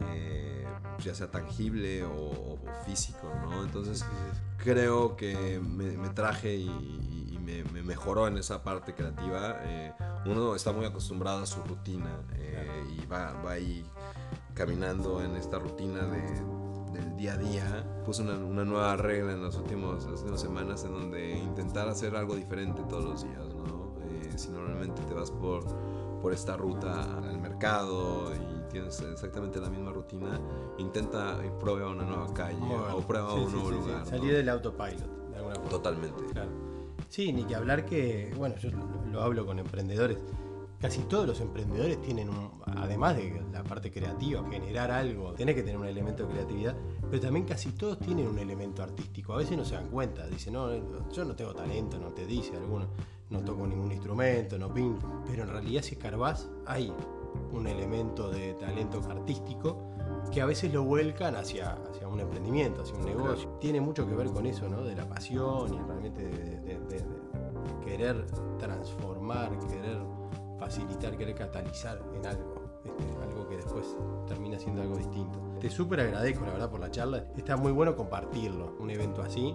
eh, 0.00 0.66
ya 1.04 1.14
sea 1.14 1.30
tangible 1.30 2.04
o, 2.04 2.12
o 2.14 2.58
físico, 2.86 3.28
¿no? 3.42 3.62
Entonces 3.64 4.04
creo 4.58 5.16
que 5.16 5.60
me, 5.60 5.96
me 5.96 6.08
traje 6.10 6.54
y, 6.56 6.68
y- 6.68 7.38
me, 7.42 7.64
me 7.72 7.82
mejoró 7.82 8.28
en 8.28 8.38
esa 8.38 8.62
parte 8.62 8.94
creativa. 8.94 9.56
Eh, 9.64 9.92
uno 10.26 10.54
está 10.54 10.70
muy 10.72 10.84
acostumbrado 10.86 11.42
a 11.42 11.46
su 11.46 11.60
rutina 11.64 12.20
eh, 12.34 12.84
y 12.96 13.04
va, 13.06 13.32
va 13.44 13.52
ahí 13.52 13.84
caminando 14.54 15.20
en 15.24 15.34
esta 15.34 15.58
rutina 15.58 16.02
de, 16.06 16.22
del 16.92 17.16
día 17.16 17.32
a 17.32 17.36
día. 17.38 18.02
Puse 18.04 18.22
una, 18.22 18.36
una 18.36 18.64
nueva 18.64 18.96
regla 18.96 19.32
en 19.32 19.42
las 19.42 19.56
últimas, 19.56 20.04
las 20.04 20.20
últimas 20.20 20.40
semanas 20.40 20.84
en 20.84 20.92
donde 20.92 21.36
intentar 21.36 21.88
hacer 21.88 22.14
algo 22.14 22.36
diferente 22.36 22.80
todos 22.88 23.04
los 23.04 23.24
días, 23.24 23.44
¿no? 23.56 23.96
Eh, 24.04 24.32
si 24.38 24.50
normalmente 24.50 25.02
te 25.02 25.12
vas 25.14 25.32
por, 25.32 25.64
por 26.20 26.32
esta 26.32 26.56
ruta 26.56 27.02
al 27.02 27.40
mercado 27.40 28.32
y 28.36 28.51
tienes 28.70 29.00
exactamente 29.00 29.60
la 29.60 29.70
misma 29.70 29.92
rutina, 29.92 30.40
intenta 30.78 31.38
y 31.44 31.50
prueba 31.60 31.90
una 31.90 32.04
nueva 32.04 32.32
calle 32.32 32.58
Bueno, 32.58 32.96
o 32.96 33.00
prueba 33.00 33.32
sí, 33.34 33.40
un 33.40 33.46
sí, 33.46 33.52
nuevo 33.54 33.68
sí, 33.68 33.74
lugar. 33.76 33.98
¿no? 34.00 34.06
Salir 34.06 34.32
del 34.34 34.48
autopilot, 34.48 35.28
de 35.30 35.36
alguna 35.36 35.54
forma. 35.54 35.70
Totalmente. 35.70 36.24
Claro. 36.32 36.50
Sí, 37.08 37.32
ni 37.32 37.44
que 37.44 37.54
hablar 37.54 37.84
que, 37.84 38.32
bueno, 38.36 38.56
yo 38.56 38.70
lo, 38.70 39.10
lo 39.10 39.22
hablo 39.22 39.44
con 39.44 39.58
emprendedores. 39.58 40.18
Casi 40.80 41.02
todos 41.02 41.28
los 41.28 41.40
emprendedores 41.40 42.02
tienen, 42.02 42.28
un, 42.28 42.50
además 42.66 43.16
de 43.16 43.40
la 43.52 43.62
parte 43.62 43.92
creativa, 43.92 44.42
generar 44.50 44.90
algo, 44.90 45.32
tenés 45.32 45.54
que 45.54 45.62
tener 45.62 45.78
un 45.78 45.86
elemento 45.86 46.24
de 46.26 46.32
creatividad, 46.32 46.74
pero 47.08 47.22
también 47.22 47.46
casi 47.46 47.70
todos 47.70 48.00
tienen 48.00 48.26
un 48.26 48.36
elemento 48.38 48.82
artístico. 48.82 49.34
A 49.34 49.36
veces 49.36 49.56
no 49.56 49.64
se 49.64 49.76
dan 49.76 49.88
cuenta, 49.90 50.26
dicen, 50.26 50.54
no, 50.54 51.08
yo 51.12 51.24
no 51.24 51.36
tengo 51.36 51.54
talento, 51.54 52.00
no 52.00 52.08
te 52.08 52.26
dice 52.26 52.56
alguno, 52.56 52.88
no 53.30 53.44
toco 53.44 53.64
ningún 53.64 53.92
instrumento, 53.92 54.58
no 54.58 54.74
pinto, 54.74 55.22
pero 55.24 55.44
en 55.44 55.50
realidad 55.50 55.82
si 55.82 55.94
escarbás 55.94 56.48
hay 56.66 56.92
un 57.52 57.66
elemento 57.66 58.30
de 58.30 58.54
talento 58.54 59.00
artístico 59.10 59.78
que 60.32 60.40
a 60.40 60.46
veces 60.46 60.72
lo 60.72 60.84
vuelcan 60.84 61.36
hacia, 61.36 61.72
hacia 61.90 62.08
un 62.08 62.20
emprendimiento, 62.20 62.82
hacia 62.82 62.94
un 62.96 63.04
negocio. 63.04 63.48
Tiene 63.60 63.80
mucho 63.80 64.06
que 64.06 64.14
ver 64.14 64.28
con 64.30 64.46
eso, 64.46 64.68
¿no? 64.68 64.82
De 64.82 64.94
la 64.96 65.06
pasión 65.08 65.74
y 65.74 65.78
realmente 65.78 66.22
de, 66.24 66.60
de- 66.60 66.78
de- 66.80 66.96
de 66.98 67.84
querer 67.84 68.26
transformar, 68.58 69.56
querer 69.68 69.98
facilitar, 70.58 71.16
querer 71.16 71.34
catalizar 71.34 72.00
en 72.14 72.26
algo. 72.26 72.54
este, 72.84 73.04
algo 73.22 73.46
que 73.48 73.56
después 73.56 73.96
termina 74.26 74.58
siendo 74.58 74.82
algo 74.82 74.96
distinto. 74.96 75.38
Te 75.60 75.70
súper 75.70 76.00
agradezco, 76.00 76.44
la 76.44 76.52
verdad, 76.52 76.70
por 76.70 76.80
la 76.80 76.90
charla. 76.90 77.26
Está 77.36 77.56
muy 77.56 77.70
bueno 77.72 77.94
compartirlo, 77.94 78.74
un 78.80 78.90
evento 78.90 79.22
así. 79.22 79.54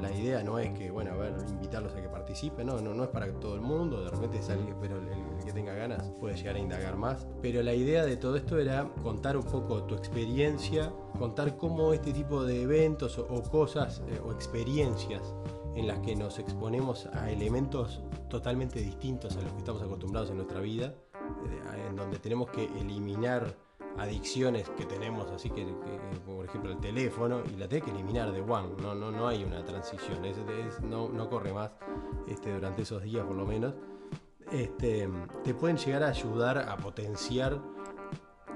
La 0.00 0.12
idea 0.12 0.42
no 0.42 0.58
es 0.58 0.70
que, 0.76 0.90
bueno, 0.90 1.12
a 1.12 1.16
ver, 1.16 1.34
invitarlos 1.48 1.94
a 1.94 2.02
que 2.02 2.08
participen, 2.08 2.66
no, 2.66 2.80
no, 2.80 2.92
no 2.92 3.04
es 3.04 3.10
para 3.10 3.32
todo 3.38 3.54
el 3.54 3.60
mundo, 3.60 4.02
de 4.02 4.10
repente 4.10 4.38
es 4.38 4.50
alguien, 4.50 4.76
pero 4.80 4.98
el, 4.98 5.44
que 5.44 5.52
tenga 5.52 5.74
ganas 5.74 6.10
puede 6.20 6.36
llegar 6.36 6.56
a 6.56 6.58
indagar 6.58 6.96
más. 6.96 7.26
Pero 7.40 7.62
la 7.62 7.74
idea 7.74 8.04
de 8.04 8.16
todo 8.16 8.36
esto 8.36 8.58
era 8.58 8.88
contar 9.02 9.36
un 9.36 9.44
poco 9.44 9.84
tu 9.84 9.94
experiencia, 9.94 10.92
contar 11.18 11.56
cómo 11.56 11.92
este 11.92 12.12
tipo 12.12 12.44
de 12.44 12.62
eventos 12.62 13.18
o, 13.18 13.26
o 13.28 13.42
cosas 13.42 14.02
eh, 14.08 14.20
o 14.24 14.32
experiencias 14.32 15.34
en 15.74 15.86
las 15.86 16.00
que 16.00 16.14
nos 16.14 16.38
exponemos 16.38 17.06
a 17.12 17.30
elementos 17.30 18.02
totalmente 18.28 18.80
distintos 18.80 19.36
a 19.36 19.40
los 19.40 19.52
que 19.52 19.58
estamos 19.58 19.82
acostumbrados 19.82 20.30
en 20.30 20.36
nuestra 20.36 20.60
vida, 20.60 20.94
eh, 21.14 21.86
en 21.88 21.96
donde 21.96 22.18
tenemos 22.18 22.50
que 22.50 22.64
eliminar 22.64 23.54
adicciones 23.98 24.68
que 24.70 24.84
tenemos, 24.86 25.30
así 25.30 25.50
que, 25.50 25.66
por 26.26 26.44
ejemplo 26.44 26.72
el 26.72 26.78
teléfono, 26.78 27.42
y 27.52 27.56
la 27.56 27.68
tenés 27.68 27.84
que 27.84 27.90
eliminar 27.90 28.32
de 28.32 28.40
one, 28.40 28.68
no, 28.80 28.94
no, 28.94 29.10
no 29.10 29.28
hay 29.28 29.44
una 29.44 29.64
transición, 29.64 30.24
es- 30.24 30.80
no, 30.82 31.08
no 31.08 31.28
corre 31.28 31.52
más 31.52 31.70
este, 32.28 32.52
durante 32.52 32.82
esos 32.82 33.02
días 33.02 33.24
por 33.26 33.36
lo 33.36 33.44
menos. 33.46 33.74
Este, 34.50 35.08
te 35.44 35.54
pueden 35.54 35.76
llegar 35.78 36.02
a 36.02 36.08
ayudar 36.08 36.58
a 36.58 36.76
potenciar 36.76 37.58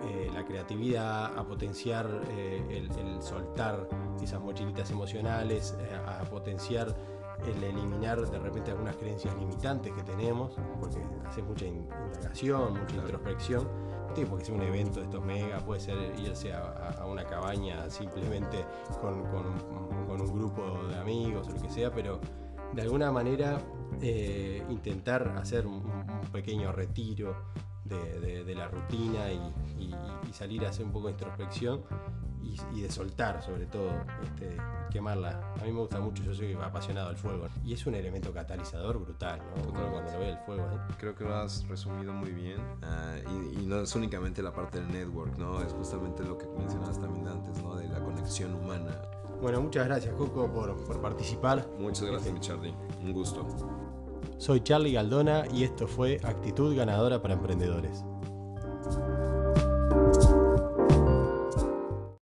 eh, 0.04 0.30
la 0.34 0.44
creatividad, 0.44 1.38
a 1.38 1.44
potenciar 1.46 2.06
eh, 2.30 2.62
el, 2.68 2.90
el 2.98 3.22
soltar 3.22 3.88
esas 4.22 4.40
mochilitas 4.42 4.90
emocionales, 4.90 5.74
eh, 5.80 5.94
a 5.94 6.22
potenciar 6.24 6.94
el 7.44 7.62
eliminar 7.62 8.20
de 8.20 8.38
repente 8.38 8.70
algunas 8.70 8.96
creencias 8.96 9.34
limitantes 9.36 9.92
que 9.92 10.02
tenemos, 10.02 10.52
porque 10.80 10.98
hace 11.26 11.42
mucha 11.42 11.66
in- 11.66 11.86
indagación, 12.14 12.74
mucha 12.80 12.94
introspección. 12.96 13.68
No 14.08 14.12
tiene 14.14 14.30
por 14.30 14.38
qué 14.38 14.44
ser 14.46 14.54
un 14.54 14.62
evento 14.62 15.00
de 15.00 15.06
estos 15.06 15.22
mega, 15.24 15.58
puede 15.58 15.80
ser 15.80 15.96
irse 16.18 16.52
a, 16.52 16.94
a- 17.00 17.06
una 17.06 17.24
cabaña 17.24 17.90
simplemente 17.90 18.64
con, 19.00 19.22
con 19.26 19.46
un, 19.46 20.06
con 20.06 20.20
un 20.20 20.32
grupo 20.32 20.62
de 20.88 20.96
amigos 20.98 21.48
o 21.48 21.52
lo 21.52 21.60
que 21.60 21.70
sea, 21.70 21.92
pero 21.92 22.20
de 22.72 22.82
alguna 22.82 23.12
manera 23.12 23.60
eh, 24.00 24.64
intentar 24.70 25.34
hacer 25.38 25.66
un, 25.66 25.84
un 25.84 26.20
pequeño 26.32 26.72
retiro 26.72 27.34
de, 27.84 28.20
de- 28.20 28.44
de 28.44 28.54
la 28.54 28.68
rutina 28.68 29.30
y, 29.32 29.38
y- 29.78 29.94
y 30.28 30.32
salir 30.32 30.64
a 30.66 30.70
hacer 30.70 30.84
un 30.86 30.92
poco 30.92 31.06
de 31.06 31.12
introspección 31.12 31.82
y, 32.54 32.78
y 32.78 32.82
de 32.82 32.90
soltar 32.90 33.42
sobre 33.42 33.66
todo, 33.66 33.90
este, 34.22 34.56
quemarla. 34.90 35.54
A 35.60 35.64
mí 35.64 35.72
me 35.72 35.80
gusta 35.80 36.00
mucho, 36.00 36.22
yo 36.22 36.34
soy 36.34 36.52
apasionado 36.54 37.08
del 37.08 37.16
fuego 37.16 37.48
y 37.64 37.72
es 37.72 37.86
un 37.86 37.94
elemento 37.94 38.32
catalizador 38.32 38.98
brutal, 38.98 39.40
¿no? 39.56 39.72
Cuando 39.72 40.12
lo 40.12 40.18
ve 40.18 40.30
el 40.30 40.38
fuego 40.38 40.68
ahí. 40.68 40.78
Creo 40.98 41.14
que 41.14 41.24
lo 41.24 41.34
has 41.34 41.66
resumido 41.68 42.12
muy 42.12 42.30
bien. 42.30 42.58
Ah, 42.82 43.16
y, 43.26 43.62
y 43.62 43.66
no 43.66 43.80
es 43.80 43.94
únicamente 43.94 44.42
la 44.42 44.52
parte 44.52 44.80
del 44.80 44.88
network, 44.92 45.36
¿no? 45.38 45.60
Es 45.62 45.72
justamente 45.72 46.22
lo 46.22 46.38
que 46.38 46.46
mencionabas 46.58 47.00
también 47.00 47.28
antes, 47.28 47.62
¿no? 47.62 47.76
De 47.76 47.88
la 47.88 48.00
conexión 48.00 48.54
humana. 48.54 48.96
Bueno, 49.40 49.60
muchas 49.60 49.86
gracias 49.86 50.14
Coco 50.14 50.50
por, 50.50 50.76
por 50.84 51.00
participar. 51.00 51.66
Muchas 51.78 52.06
gracias, 52.06 52.32
mi 52.32 52.40
Charlie. 52.40 52.74
Un 53.02 53.12
gusto. 53.12 53.46
Soy 54.38 54.60
Charlie 54.60 54.92
Galdona 54.92 55.44
y 55.52 55.64
esto 55.64 55.86
fue 55.86 56.20
Actitud 56.22 56.76
Ganadora 56.76 57.20
para 57.20 57.34
Emprendedores. 57.34 58.04